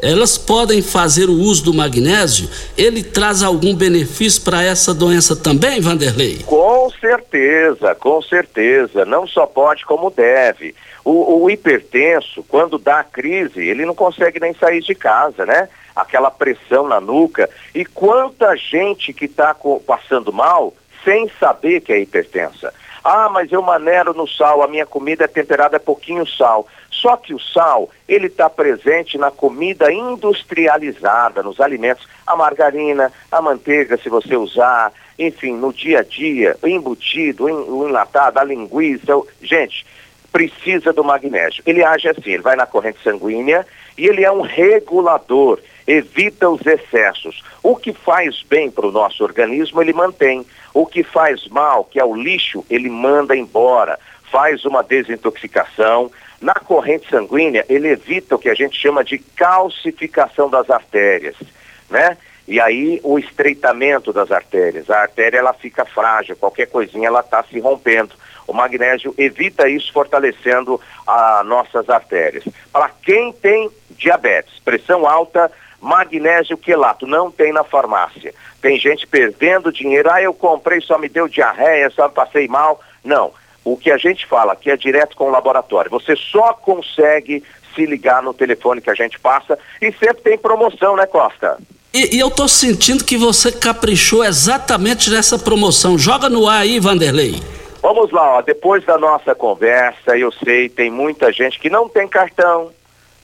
[0.04, 2.48] elas podem fazer o uso do magnésio?
[2.78, 6.44] Ele traz algum benefício para essa doença também, Vanderlei?
[6.46, 9.04] Com certeza, com certeza.
[9.04, 10.76] Não só pode, como deve.
[11.04, 15.68] O, o hipertenso, quando dá a crise, ele não consegue nem sair de casa, né?
[15.96, 17.50] Aquela pressão na nuca.
[17.76, 20.74] E quanta gente que está passando mal
[21.04, 22.74] sem saber que é hipertensa.
[23.04, 26.66] Ah, mas eu manero no sal, a minha comida é temperada é pouquinho sal.
[26.90, 33.42] Só que o sal, ele está presente na comida industrializada, nos alimentos, a margarina, a
[33.42, 39.22] manteiga, se você usar, enfim, no dia a dia, embutido, o enlatado, a linguiça.
[39.42, 39.86] Gente,
[40.34, 41.64] precisa do magnésio.
[41.66, 43.66] Ele age assim, ele vai na corrente sanguínea
[43.96, 47.44] e ele é um regulador, evita os excessos.
[47.62, 50.44] O que faz bem para o nosso organismo, ele mantém.
[50.74, 54.00] O que faz mal, que é o lixo, ele manda embora,
[54.32, 56.12] faz uma desintoxicação.
[56.42, 61.36] Na corrente sanguínea, ele evita o que a gente chama de calcificação das artérias,
[61.90, 62.18] né?
[62.46, 64.90] E aí o estreitamento das artérias.
[64.90, 68.16] A artéria ela fica frágil, qualquer coisinha ela está se rompendo.
[68.48, 72.44] O magnésio evita isso, fortalecendo as nossas artérias.
[72.72, 78.34] Para quem tem diabetes, pressão alta, magnésio quelato, não tem na farmácia.
[78.62, 82.80] Tem gente perdendo dinheiro, ah, eu comprei, só me deu diarreia, só passei mal.
[83.04, 83.32] Não.
[83.66, 85.92] O que a gente fala aqui é direto com o laboratório.
[85.92, 87.44] Você só consegue
[87.76, 91.58] se ligar no telefone que a gente passa e sempre tem promoção, né, Costa?
[91.94, 95.98] E, e, eu tô sentindo que você caprichou exatamente nessa promoção.
[95.98, 97.36] Joga no ar aí, Vanderlei.
[97.84, 98.42] Vamos lá, ó.
[98.42, 102.72] depois da nossa conversa, eu sei, tem muita gente que não tem cartão,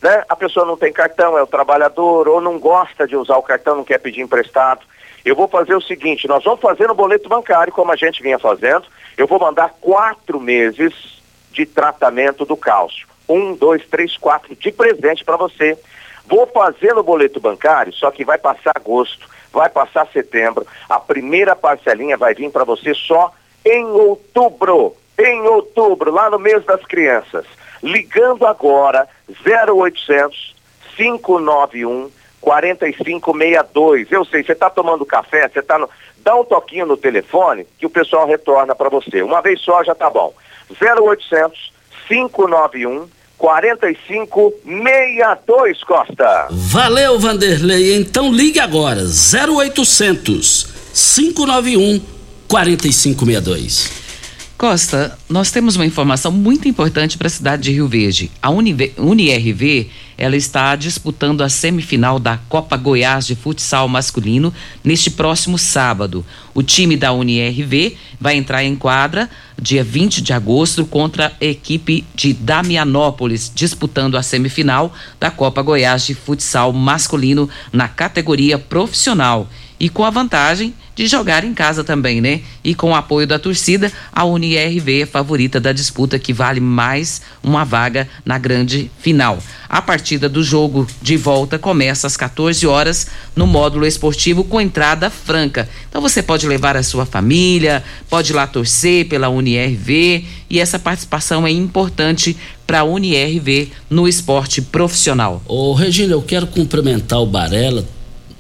[0.02, 0.26] né?
[0.28, 3.78] A pessoa não tem cartão, é o trabalhador, ou não gosta de usar o cartão,
[3.78, 4.82] não quer pedir emprestado.
[5.24, 8.38] Eu vou fazer o seguinte, nós vamos fazer no boleto bancário, como a gente vinha
[8.38, 8.84] fazendo.
[9.18, 11.22] Eu vou mandar quatro meses
[11.54, 13.08] de tratamento do cálcio.
[13.30, 15.80] Um, dois, três, quatro, de presente para você.
[16.26, 20.68] Vou fazer no boleto bancário, só que vai passar agosto, vai passar setembro.
[20.90, 23.34] A primeira parcelinha vai vir para você só
[23.70, 24.96] em outubro.
[25.18, 27.46] Em outubro, lá no mês das crianças.
[27.84, 29.08] Ligando agora,
[29.46, 30.56] 0800
[30.96, 32.10] 591
[32.42, 34.12] 4562.
[34.12, 35.90] Eu sei, você está tomando café, você está no...
[36.18, 39.22] Dá um toquinho no telefone que o pessoal retorna para você.
[39.22, 40.34] Uma vez só já tá bom.
[40.82, 41.72] 0800
[42.08, 43.08] 591
[43.38, 46.48] 4562 Costa.
[46.52, 47.96] Valeu, Vanderlei.
[47.96, 49.02] Então ligue agora.
[49.02, 50.64] 0800
[50.94, 52.19] 591
[52.50, 54.10] 4562.
[54.58, 58.30] Costa, nós temos uma informação muito importante para a cidade de Rio Verde.
[58.42, 59.88] A UniRV
[60.18, 66.26] ela está disputando a semifinal da Copa Goiás de Futsal Masculino neste próximo sábado.
[66.54, 69.30] O time da UniRV vai entrar em quadra
[69.62, 76.06] dia 20 de agosto contra a equipe de Damianópolis, disputando a semifinal da Copa Goiás
[76.06, 79.48] de Futsal Masculino na categoria profissional
[79.80, 82.42] e com a vantagem de jogar em casa também, né?
[82.62, 87.22] E com o apoio da torcida, a UniRV é favorita da disputa que vale mais
[87.42, 89.42] uma vaga na grande final.
[89.70, 95.10] A partida do jogo de volta começa às 14 horas no módulo esportivo com entrada
[95.10, 95.70] franca.
[95.88, 100.78] Então você pode levar a sua família, pode ir lá torcer pela UniRV e essa
[100.78, 102.36] participação é importante
[102.68, 105.42] para a UniRV no esporte profissional.
[105.48, 107.88] Ô Regina, eu quero cumprimentar o Barela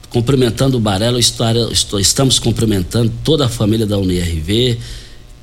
[0.09, 4.77] cumprimentando o Barelo, estamos cumprimentando toda a família da UNIRV,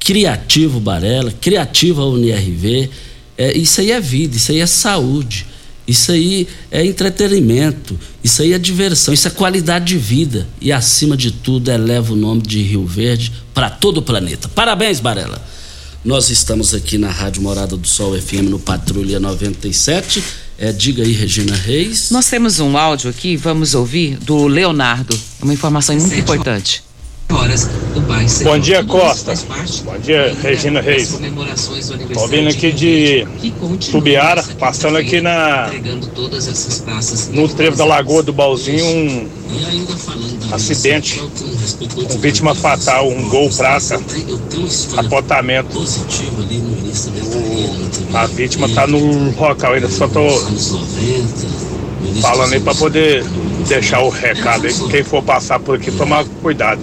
[0.00, 2.90] criativo Barela, criativa UNIRV,
[3.38, 5.46] é, isso aí é vida, isso aí é saúde,
[5.86, 11.16] isso aí é entretenimento, isso aí é diversão, isso é qualidade de vida e acima
[11.16, 14.48] de tudo eleva o nome de Rio Verde para todo o planeta.
[14.48, 15.40] Parabéns, Barela.
[16.04, 20.22] Nós estamos aqui na Rádio Morada do Sol FM no Patrulha 97
[20.58, 22.10] é, diga aí, Regina Reis.
[22.10, 25.18] Nós temos um áudio aqui, vamos ouvir, do Leonardo.
[25.42, 26.85] Uma informação muito importante.
[27.32, 29.34] Horas do bairro Bom dia, Costa.
[29.84, 31.18] Bom dia, Regina Reis.
[32.12, 33.26] Tô vindo aqui de
[33.90, 35.70] Tubiara, passando aqui na
[37.32, 39.28] no trevo da Lagoa do Balzinho, um
[40.52, 44.00] acidente, um vítima fatal, um gol prata,
[44.96, 45.78] apontamento.
[45.78, 45.84] O,
[48.16, 50.26] a vítima tá no local, ainda só tô
[52.20, 53.24] falando aí pra poder
[53.66, 54.74] deixar o recado aí.
[54.90, 56.80] Quem for passar por aqui, tomar cuidado.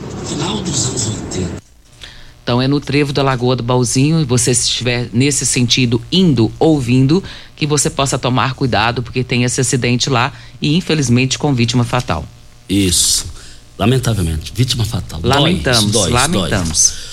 [2.43, 6.51] Então é no trevo da Lagoa do Balzinho e você se estiver nesse sentido indo
[6.59, 7.23] ou vindo,
[7.55, 12.25] que você possa tomar cuidado porque tem esse acidente lá e infelizmente com vítima fatal.
[12.67, 13.25] Isso.
[13.79, 15.19] Lamentavelmente, vítima fatal.
[15.23, 16.93] Lamentamos, dói, dói, lamentamos.
[16.93, 17.12] Dói.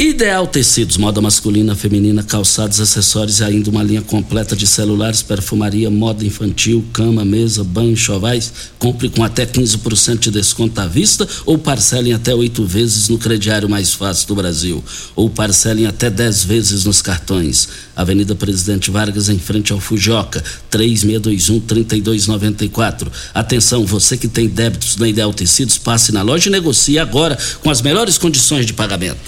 [0.00, 5.90] Ideal Tecidos, moda masculina, feminina, calçados, acessórios e ainda uma linha completa de celulares, perfumaria,
[5.90, 8.52] moda infantil, cama, mesa, banho, chovais.
[8.78, 13.68] Compre com até 15% de desconto à vista ou parcelem até oito vezes no crediário
[13.68, 14.84] mais fácil do Brasil.
[15.16, 17.68] Ou parcelem até 10 vezes nos cartões.
[17.96, 23.08] Avenida Presidente Vargas, em frente ao Fujoca, 3621-3294.
[23.34, 27.68] Atenção, você que tem débitos na Ideal Tecidos, passe na loja e negocie agora com
[27.68, 29.18] as melhores condições de pagamento.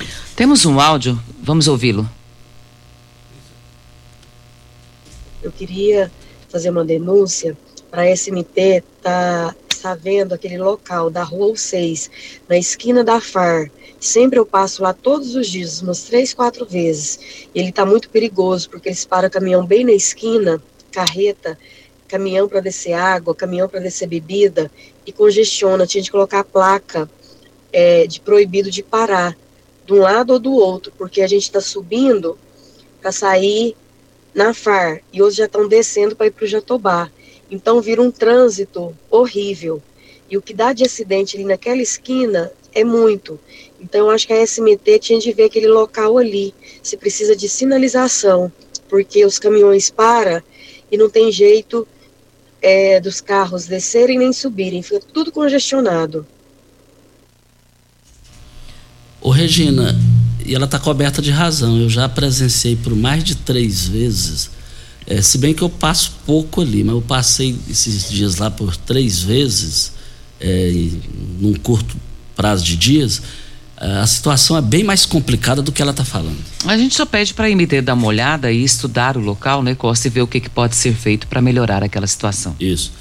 [0.40, 2.08] Temos um áudio, vamos ouvi-lo.
[5.42, 6.10] Eu queria
[6.48, 7.54] fazer uma denúncia
[7.90, 12.10] para a SMT tá, tá vendo aquele local da Rua 6,
[12.48, 13.70] na esquina da FAR.
[14.00, 17.46] Sempre eu passo lá todos os dias, umas três, quatro vezes.
[17.54, 20.58] E ele está muito perigoso, porque eles param caminhão bem na esquina,
[20.90, 21.58] carreta,
[22.08, 24.70] caminhão para descer água, caminhão para descer bebida,
[25.06, 25.86] e congestiona.
[25.86, 27.10] Tinha de colocar a placa
[27.70, 29.36] é, de proibido de parar
[29.90, 32.38] de um lado ou do outro, porque a gente está subindo
[33.00, 33.74] para sair
[34.32, 37.10] na FAR e outros já estão descendo para ir para o Jatobá.
[37.50, 39.82] Então vira um trânsito horrível.
[40.30, 43.36] E o que dá de acidente ali naquela esquina é muito.
[43.80, 47.48] Então eu acho que a SMT tinha de ver aquele local ali, se precisa de
[47.48, 48.52] sinalização,
[48.88, 50.40] porque os caminhões param
[50.88, 51.86] e não tem jeito
[52.62, 56.24] é, dos carros descerem nem subirem, fica tudo congestionado.
[59.20, 59.98] Ô Regina,
[60.44, 61.78] e ela está coberta de razão.
[61.78, 64.50] Eu já presenciei por mais de três vezes.
[65.06, 68.76] É, se bem que eu passo pouco ali, mas eu passei esses dias lá por
[68.76, 69.92] três vezes,
[70.40, 70.72] é,
[71.38, 71.96] num curto
[72.34, 73.20] prazo de dias.
[73.76, 76.38] A situação é bem mais complicada do que ela está falando.
[76.66, 79.74] A gente só pede para a MT dar uma olhada e estudar o local, né,
[79.74, 82.54] Costa, e ver o que, que pode ser feito para melhorar aquela situação.
[82.60, 82.92] Isso.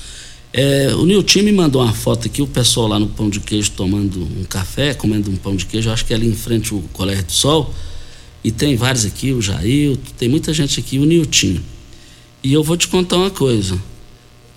[0.52, 3.72] É, o Nilton me mandou uma foto aqui, o pessoal lá no Pão de Queijo
[3.72, 6.82] tomando um café, comendo um pão de queijo, acho que é ali em frente ao
[6.92, 7.74] Colégio do Sol.
[8.44, 11.60] E tem vários aqui, o Jair, tem muita gente aqui, o Nilton.
[12.44, 13.80] E eu vou te contar uma coisa.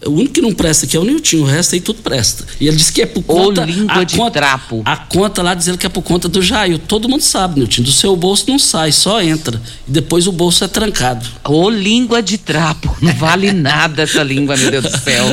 [0.07, 2.45] O único que não presta aqui é o Nilton, o resto aí tudo presta.
[2.61, 3.63] E ele disse que é por conta.
[3.63, 4.83] Ô, língua a de conta, trapo.
[4.85, 6.79] A conta lá dizendo que é por conta do Jair.
[6.79, 7.83] Todo mundo sabe, Nilton.
[7.83, 9.61] Do seu bolso não sai, só entra.
[9.87, 11.27] E depois o bolso é trancado.
[11.45, 12.97] Ô, língua de trapo.
[13.01, 15.25] Não vale nada essa língua, meu Deus do céu.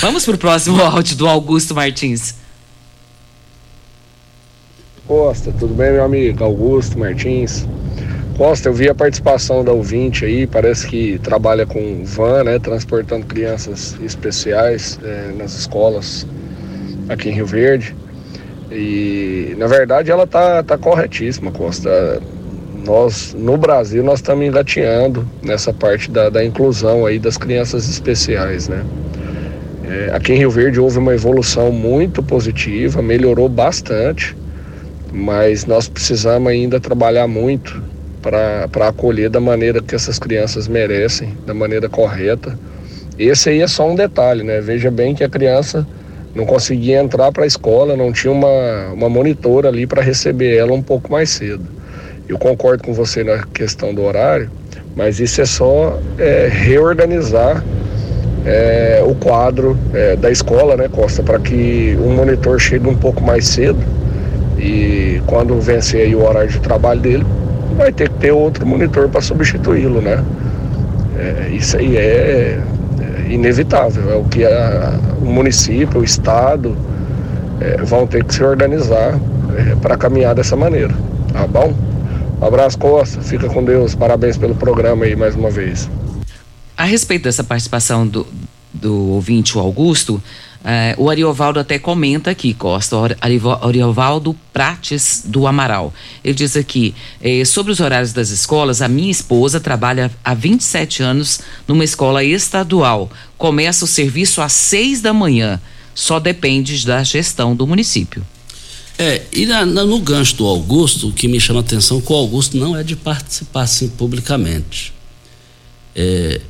[0.00, 2.34] Vamos pro próximo áudio do Augusto Martins.
[5.06, 6.44] Costa, tudo bem, meu amigo?
[6.44, 7.66] Augusto Martins.
[8.38, 13.26] Costa, eu vi a participação da ouvinte aí, parece que trabalha com van, né, transportando
[13.26, 16.24] crianças especiais é, nas escolas
[17.08, 17.96] aqui em Rio Verde.
[18.70, 22.22] E, na verdade, ela tá, tá corretíssima, Costa.
[22.86, 28.68] Nós, no Brasil, nós estamos engateando nessa parte da, da inclusão aí das crianças especiais,
[28.68, 28.84] né?
[29.84, 34.36] É, aqui em Rio Verde houve uma evolução muito positiva, melhorou bastante,
[35.12, 37.97] mas nós precisamos ainda trabalhar muito
[38.28, 42.58] para acolher da maneira que essas crianças merecem, da maneira correta.
[43.18, 44.60] Esse aí é só um detalhe, né?
[44.60, 45.86] Veja bem que a criança
[46.34, 50.72] não conseguia entrar para a escola, não tinha uma, uma monitora ali para receber ela
[50.72, 51.64] um pouco mais cedo.
[52.28, 54.50] Eu concordo com você na questão do horário,
[54.94, 57.64] mas isso é só é, reorganizar
[58.44, 63.22] é, o quadro é, da escola, né, Costa, para que o monitor chegue um pouco
[63.22, 63.82] mais cedo
[64.58, 67.24] e quando vencer o horário de trabalho dele,
[67.78, 70.22] vai ter que ter outro monitor para substituí-lo, né?
[71.16, 72.60] É, isso aí é,
[73.00, 76.76] é, inevitável, é o que a, o município, o estado
[77.60, 79.18] é, vão ter que se organizar
[79.56, 80.94] é, para caminhar dessa maneira,
[81.32, 81.72] tá bom?
[82.40, 85.88] Abraço, Costa, fica com Deus, parabéns pelo programa aí mais uma vez.
[86.76, 88.26] A respeito dessa participação do,
[88.72, 90.22] do ouvinte, o Augusto,
[90.64, 92.96] eh, o Ariovaldo até comenta aqui, Costa,
[93.62, 95.94] Ariovaldo Prates do Amaral.
[96.24, 101.02] Ele diz aqui, eh, sobre os horários das escolas, a minha esposa trabalha há 27
[101.02, 103.10] anos numa escola estadual.
[103.36, 105.60] Começa o serviço às seis da manhã.
[105.94, 108.24] Só depende da gestão do município.
[108.98, 112.12] É, e na, no gancho do Augusto, o que me chama a atenção é que
[112.12, 114.92] o Augusto não é de participar assim publicamente.
[115.94, 116.40] É,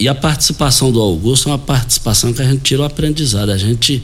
[0.00, 3.50] e a participação do Augusto é uma participação que a gente tira o aprendizado.
[3.50, 4.02] A gente.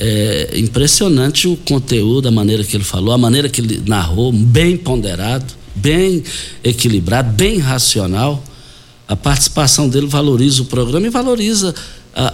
[0.00, 4.76] É impressionante o conteúdo, a maneira que ele falou, a maneira que ele narrou, bem
[4.76, 6.22] ponderado, bem
[6.62, 8.40] equilibrado, bem racional.
[9.08, 11.74] A participação dele valoriza o programa e valoriza
[12.14, 12.28] a,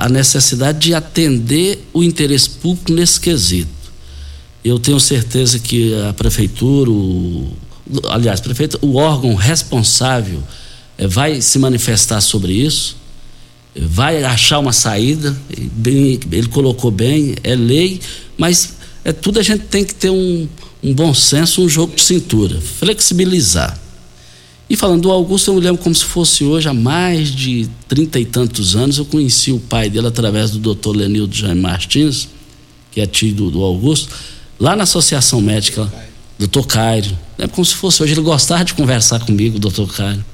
[0.00, 3.68] a, a necessidade de atender o interesse público nesse quesito.
[4.64, 7.52] Eu tenho certeza que a prefeitura, o,
[8.08, 10.42] aliás, prefeito, o órgão responsável
[10.98, 12.96] vai se manifestar sobre isso,
[13.76, 15.36] vai achar uma saída.
[15.72, 18.00] Bem, ele colocou bem, é lei,
[18.38, 20.48] mas é tudo a gente tem que ter um,
[20.82, 23.78] um bom senso, um jogo de cintura, flexibilizar.
[24.68, 28.18] E falando do Augusto, eu me lembro como se fosse hoje, há mais de trinta
[28.18, 32.28] e tantos anos, eu conheci o pai dele através do doutor Lenildo Jaime Martins,
[32.90, 34.14] que é tio do, do Augusto,
[34.58, 35.92] lá na Associação Médica,
[36.38, 37.16] doutor Cairo.
[37.36, 40.24] É como se fosse hoje, ele gostava de conversar comigo, doutor Cairo.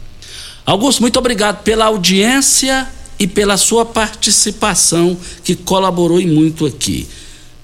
[0.71, 7.09] Augusto, muito obrigado pela audiência e pela sua participação, que colaborou e muito aqui,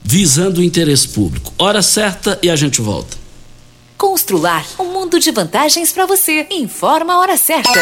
[0.02, 1.52] visando o interesse público.
[1.57, 3.16] Hora certa e a gente volta.
[3.96, 6.48] Constrular um mundo de vantagens para você.
[6.50, 7.78] Informa a hora certa.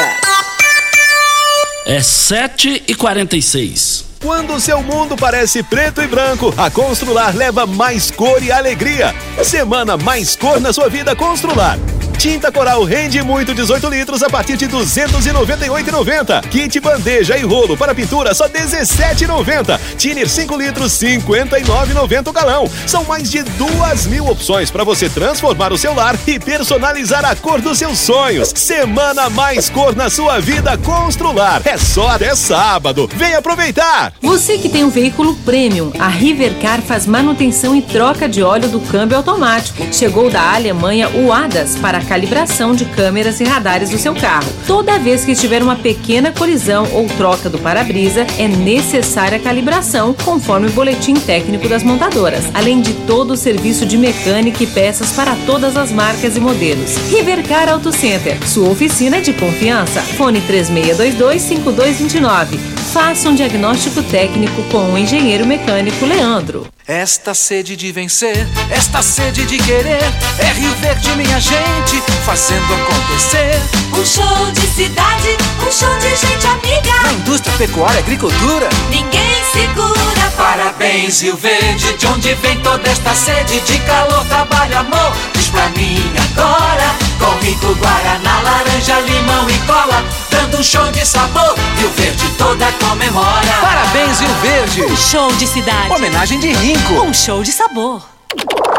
[1.87, 7.65] É 7 e 46 Quando o seu mundo parece preto e branco, a Constrular leva
[7.65, 9.15] mais cor e alegria.
[9.43, 11.79] Semana mais cor na sua vida Constrular.
[12.19, 16.49] Tinta Coral rende muito 18 litros a partir de 298,90.
[16.49, 19.79] Kit bandeja e rolo para pintura só 17,90.
[19.97, 22.71] Tiner 5 litros 59,90 o galão.
[22.87, 27.35] São mais de duas mil opções para você transformar o seu lar e personalizar a
[27.37, 28.53] cor dos seus sonhos.
[28.55, 31.63] Semana mais cor na sua vida Constrular.
[31.65, 33.09] É só até sábado.
[33.15, 34.13] Vem aproveitar.
[34.23, 38.81] Você que tem um veículo premium, a Rivercar faz manutenção e troca de óleo do
[38.81, 39.87] câmbio automático.
[39.93, 44.49] Chegou da Alemanha o ADAS para calibração de câmeras e radares do seu carro.
[44.67, 50.15] Toda vez que tiver uma pequena colisão ou troca do para-brisa, é necessária a calibração,
[50.25, 55.13] conforme o boletim técnico das montadoras, além de todo o serviço de mecânica e peças
[55.13, 56.97] para todas as marcas e modelos.
[57.11, 60.01] Rivercar Auto Center, sua oficina de confiança.
[60.01, 62.59] Fone 3622-5229.
[62.93, 66.69] Faça um diagnóstico técnico com o engenheiro mecânico Leandro.
[66.87, 70.05] Esta sede de vencer, esta sede de querer,
[70.39, 73.59] é Rio Verde, minha gente, fazendo acontecer.
[73.91, 75.35] Um show de cidade,
[75.67, 77.03] um show de gente amiga.
[77.03, 80.31] Na indústria, pecuária, agricultura, ninguém segura.
[80.37, 85.13] Parabéns, Rio Verde, de onde vem toda esta sede de calor, trabalho, amor.
[85.33, 91.07] Diz pra mim agora, com rico guaraná, laranja, limão e cola, dando um show de
[91.07, 91.55] sabor.
[91.79, 93.53] Rio Verde toda comemora.
[93.61, 94.83] Parabéns, Rio Verde.
[94.83, 95.93] Um show de cidade.
[95.93, 98.03] Homenagem de Um show de sabor.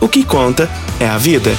[0.00, 0.70] O que conta
[1.00, 1.50] é a vida.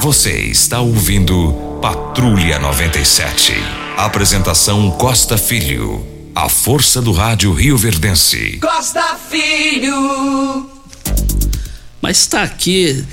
[0.00, 1.52] Você está ouvindo
[1.82, 3.52] Patrulha 97.
[3.96, 6.06] Apresentação Costa Filho.
[6.34, 8.58] A força do rádio Rio Verdense.
[8.58, 10.70] Costa Filho.
[12.00, 13.04] Mas está aqui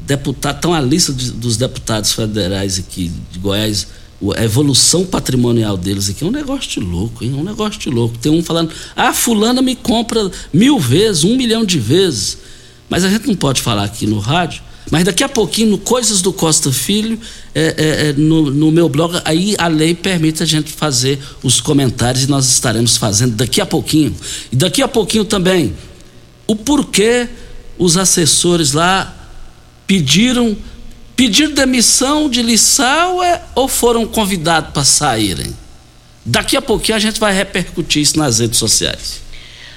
[0.00, 3.86] deputado, estão a lista de, dos deputados federais aqui de Goiás,
[4.36, 7.34] a evolução patrimonial deles aqui é um negócio de louco, hein?
[7.36, 8.16] É um negócio de louco.
[8.18, 12.38] Tem um falando, ah, fulana me compra mil vezes, um milhão de vezes.
[12.88, 14.62] Mas a gente não pode falar aqui no rádio.
[14.90, 17.18] Mas daqui a pouquinho, no Coisas do Costa Filho,
[17.54, 21.60] é, é, é, no, no, meu blog, aí a lei permite a gente fazer os
[21.60, 24.14] comentários e nós estaremos fazendo daqui a pouquinho.
[24.52, 25.74] E daqui a pouquinho também,
[26.46, 27.28] o porquê
[27.76, 29.12] os assessores lá
[29.86, 30.56] pediram
[31.16, 35.56] pedir demissão de Lissau é, ou foram convidados para saírem?
[36.24, 39.22] Daqui a pouquinho a gente vai repercutir isso nas redes sociais.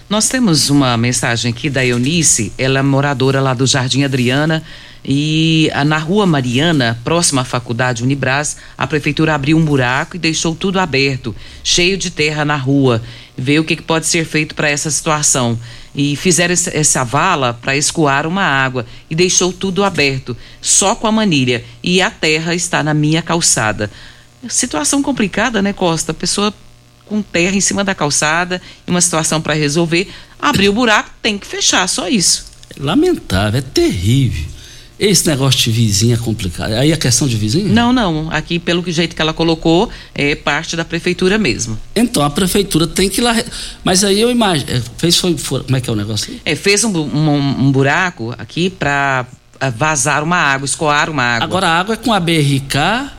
[0.10, 4.64] Nós temos uma mensagem aqui da Eunice, ela é moradora lá do Jardim Adriana.
[5.06, 10.54] E na rua Mariana, próxima à faculdade Unibras, a prefeitura abriu um buraco e deixou
[10.54, 11.34] tudo aberto,
[11.64, 13.02] cheio de terra na rua.
[13.38, 15.58] Vê o que pode ser feito para essa situação.
[15.94, 21.12] E fizeram essa vala para escoar uma água e deixou tudo aberto, só com a
[21.12, 21.64] manilha.
[21.84, 23.90] E a terra está na minha calçada.
[24.48, 26.14] Situação complicada, né, Costa?
[26.14, 26.54] Pessoa
[27.06, 30.08] com terra em cima da calçada, uma situação para resolver,
[30.40, 32.46] abriu o buraco, tem que fechar, só isso.
[32.70, 34.59] É lamentável, é terrível.
[35.00, 36.74] Esse negócio de vizinho é complicado.
[36.74, 37.72] Aí a questão de vizinho?
[37.72, 38.30] Não, não.
[38.32, 41.80] Aqui, pelo jeito que ela colocou, é parte da prefeitura mesmo.
[41.96, 43.34] Então a prefeitura tem que ir lá.
[43.82, 44.70] Mas aí eu imagino.
[44.70, 46.38] É, fez foi, foi, Como é que é o negócio?
[46.44, 49.26] É, fez um, um, um buraco aqui para
[49.58, 51.46] é, vazar uma água, escoar uma água.
[51.46, 53.10] Agora a água é com a BRK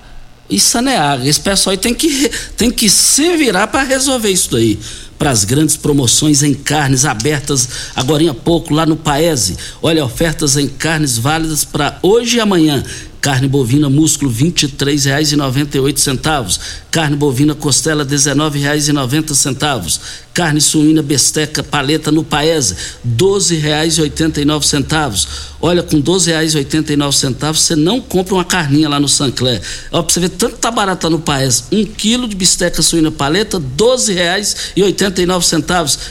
[0.51, 1.27] e Saneaga.
[1.27, 2.29] Esse pessoal aí tem que,
[2.59, 4.79] tem que se virar para resolver isso daí
[5.21, 9.55] para as grandes promoções em carnes abertas agora há pouco lá no Paese.
[9.83, 12.83] Olha, ofertas em carnes válidas para hoje e amanhã.
[13.21, 16.59] Carne bovina músculo R$ 23,98.
[16.91, 20.01] Carne bovina costela R$ 19,90.
[20.33, 25.29] Carne suína besteca paleta no Paese R$ 12,89.
[25.61, 29.61] Olha, com R$ 12,89 você não compra uma carninha lá no Sancler.
[29.93, 31.65] Ó, pra você ver, tanto tá barata no Paese.
[31.71, 35.10] Um quilo de bisteca suína paleta, R$ 12,89.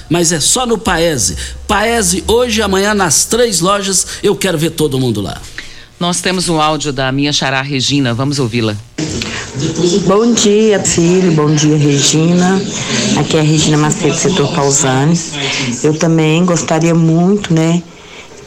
[0.10, 1.36] Mas é só no Paese.
[1.68, 4.06] Paese hoje e amanhã nas três lojas.
[4.24, 5.41] Eu quero ver todo mundo lá.
[6.00, 8.76] Nós temos um áudio da minha xará Regina, vamos ouvi-la.
[10.08, 11.32] Bom dia, filho.
[11.34, 12.62] Bom dia, Regina.
[13.20, 15.20] Aqui é a Regina Macedo, setor Pausani.
[15.84, 17.84] Eu também gostaria muito, né,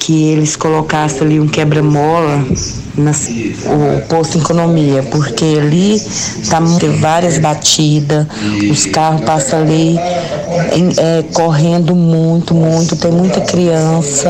[0.02, 2.44] que eles colocassem ali um quebra-mola
[2.96, 6.02] o posto economia, porque ali
[6.50, 8.26] tá tem várias batidas,
[8.68, 14.28] os carros passam ali é, correndo muito, muito, tem muita criança.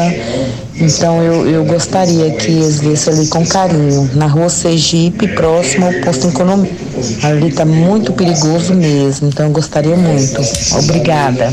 [0.77, 5.93] Então eu, eu gostaria que eles vissem ali com carinho, na rua Sergipe, próximo ao
[6.05, 6.71] posto economia.
[7.23, 10.41] Ali tá muito perigoso mesmo, então eu gostaria muito.
[10.79, 11.53] Obrigada.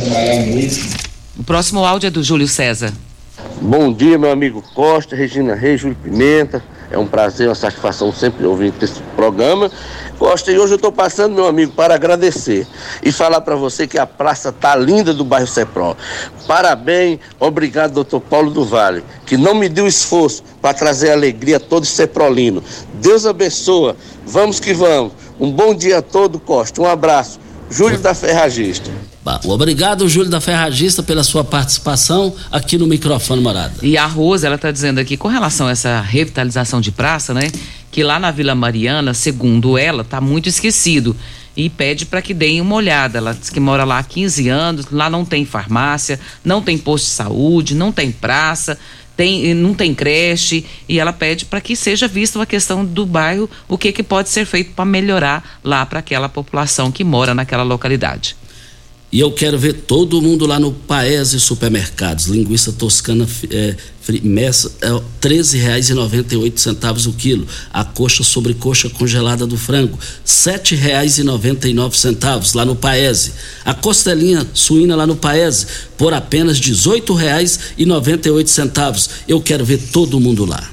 [1.37, 2.93] O próximo áudio é do Júlio César.
[3.61, 6.63] Bom dia, meu amigo Costa, Regina Reis, Júlio Pimenta.
[6.91, 9.69] É um prazer, uma satisfação sempre ouvir esse programa.
[10.17, 12.65] Costa, e hoje eu estou passando, meu amigo, para agradecer
[13.03, 15.95] e falar para você que a praça tá linda do bairro Cepro.
[16.47, 21.59] Parabéns, obrigado, doutor Paulo do Vale, que não me deu esforço para trazer alegria a
[21.59, 22.63] todo Ceprolino.
[22.95, 25.13] Deus abençoa, vamos que vamos.
[25.39, 26.81] Um bom dia a todo, Costa.
[26.81, 27.39] Um abraço.
[27.69, 28.89] Júlio da Ferragista.
[29.43, 33.75] Obrigado, Júlio da Ferragista, pela sua participação aqui no microfone Morada.
[33.81, 37.51] E a Rosa, ela está dizendo aqui, com relação a essa revitalização de praça, né?
[37.91, 41.15] Que lá na Vila Mariana, segundo ela, está muito esquecido.
[41.55, 43.17] E pede para que deem uma olhada.
[43.17, 47.05] Ela diz que mora lá há 15 anos, lá não tem farmácia, não tem posto
[47.05, 48.77] de saúde, não tem praça,
[49.19, 53.49] tem, não tem creche e ela pede para que seja vista a questão do bairro,
[53.67, 57.63] o que, que pode ser feito para melhorar lá para aquela população que mora naquela
[57.63, 58.37] localidade.
[59.11, 62.27] E eu quero ver todo mundo lá no Paese Supermercados.
[62.27, 63.75] Linguiça toscana é,
[64.21, 67.47] messa, é, R$ 13,98 o quilo.
[67.73, 73.31] A coxa sobre coxa congelada do frango, R$ 7,99 lá no Paese.
[73.65, 75.65] A costelinha suína lá no Paese,
[75.97, 79.09] por apenas R$ 18,98.
[79.27, 80.69] Eu quero ver todo mundo lá.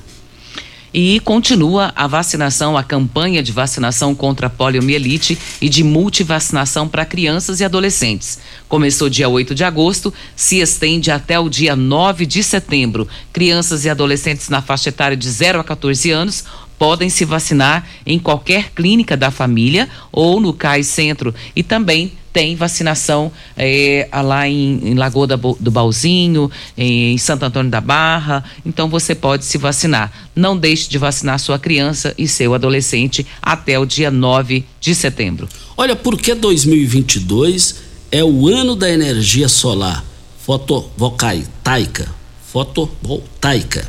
[0.99, 7.05] E continua a vacinação, a campanha de vacinação contra a poliomielite e de multivacinação para
[7.05, 8.39] crianças e adolescentes.
[8.67, 13.07] Começou dia 8 de agosto, se estende até o dia 9 de setembro.
[13.31, 16.45] Crianças e adolescentes na faixa etária de 0 a 14 anos
[16.79, 22.55] podem se vacinar em qualquer clínica da família ou no CAI Centro e também tem
[22.55, 28.45] vacinação é, lá em, em Lagoa do Balzinho, em Santo Antônio da Barra.
[28.67, 30.13] Então você pode se vacinar.
[30.37, 35.49] Não deixe de vacinar sua criança e seu adolescente até o dia 9 de setembro.
[35.79, 37.77] Olha, porque 2022
[38.13, 40.05] é o ano da energia solar
[40.39, 42.15] fotovoltaica.
[42.53, 43.89] Fotovoltaica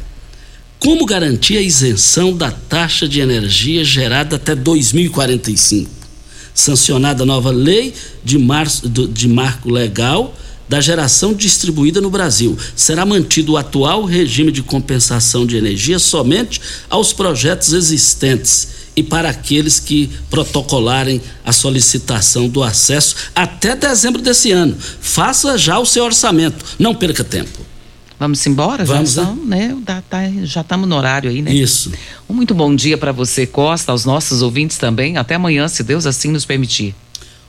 [0.80, 6.07] Como garantir a isenção da taxa de energia gerada até 2045?
[6.58, 7.93] Sancionada a nova lei
[8.24, 8.36] de,
[9.10, 10.36] de marco legal
[10.68, 12.58] da geração distribuída no Brasil.
[12.76, 19.30] Será mantido o atual regime de compensação de energia somente aos projetos existentes e para
[19.30, 24.76] aqueles que protocolarem a solicitação do acesso até dezembro desse ano.
[24.99, 27.77] Faça já o seu orçamento, não perca tempo.
[28.20, 28.84] Vamos embora?
[28.84, 29.78] Vamos, já estamos, né?
[30.43, 31.53] Já estamos no horário aí, né?
[31.53, 31.91] Isso.
[32.28, 35.18] Um muito bom dia para você, Costa, aos nossos ouvintes também.
[35.18, 36.95] Até amanhã, se Deus assim nos permitir.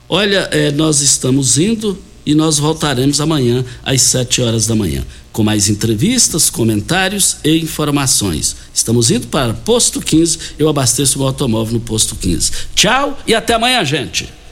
[0.07, 5.43] Olha, é, nós estamos indo e nós voltaremos amanhã às 7 horas da manhã, com
[5.43, 8.55] mais entrevistas, comentários e informações.
[8.71, 12.51] Estamos indo para Posto 15, eu abasteço o meu automóvel no Posto 15.
[12.75, 14.29] Tchau e até amanhã, gente.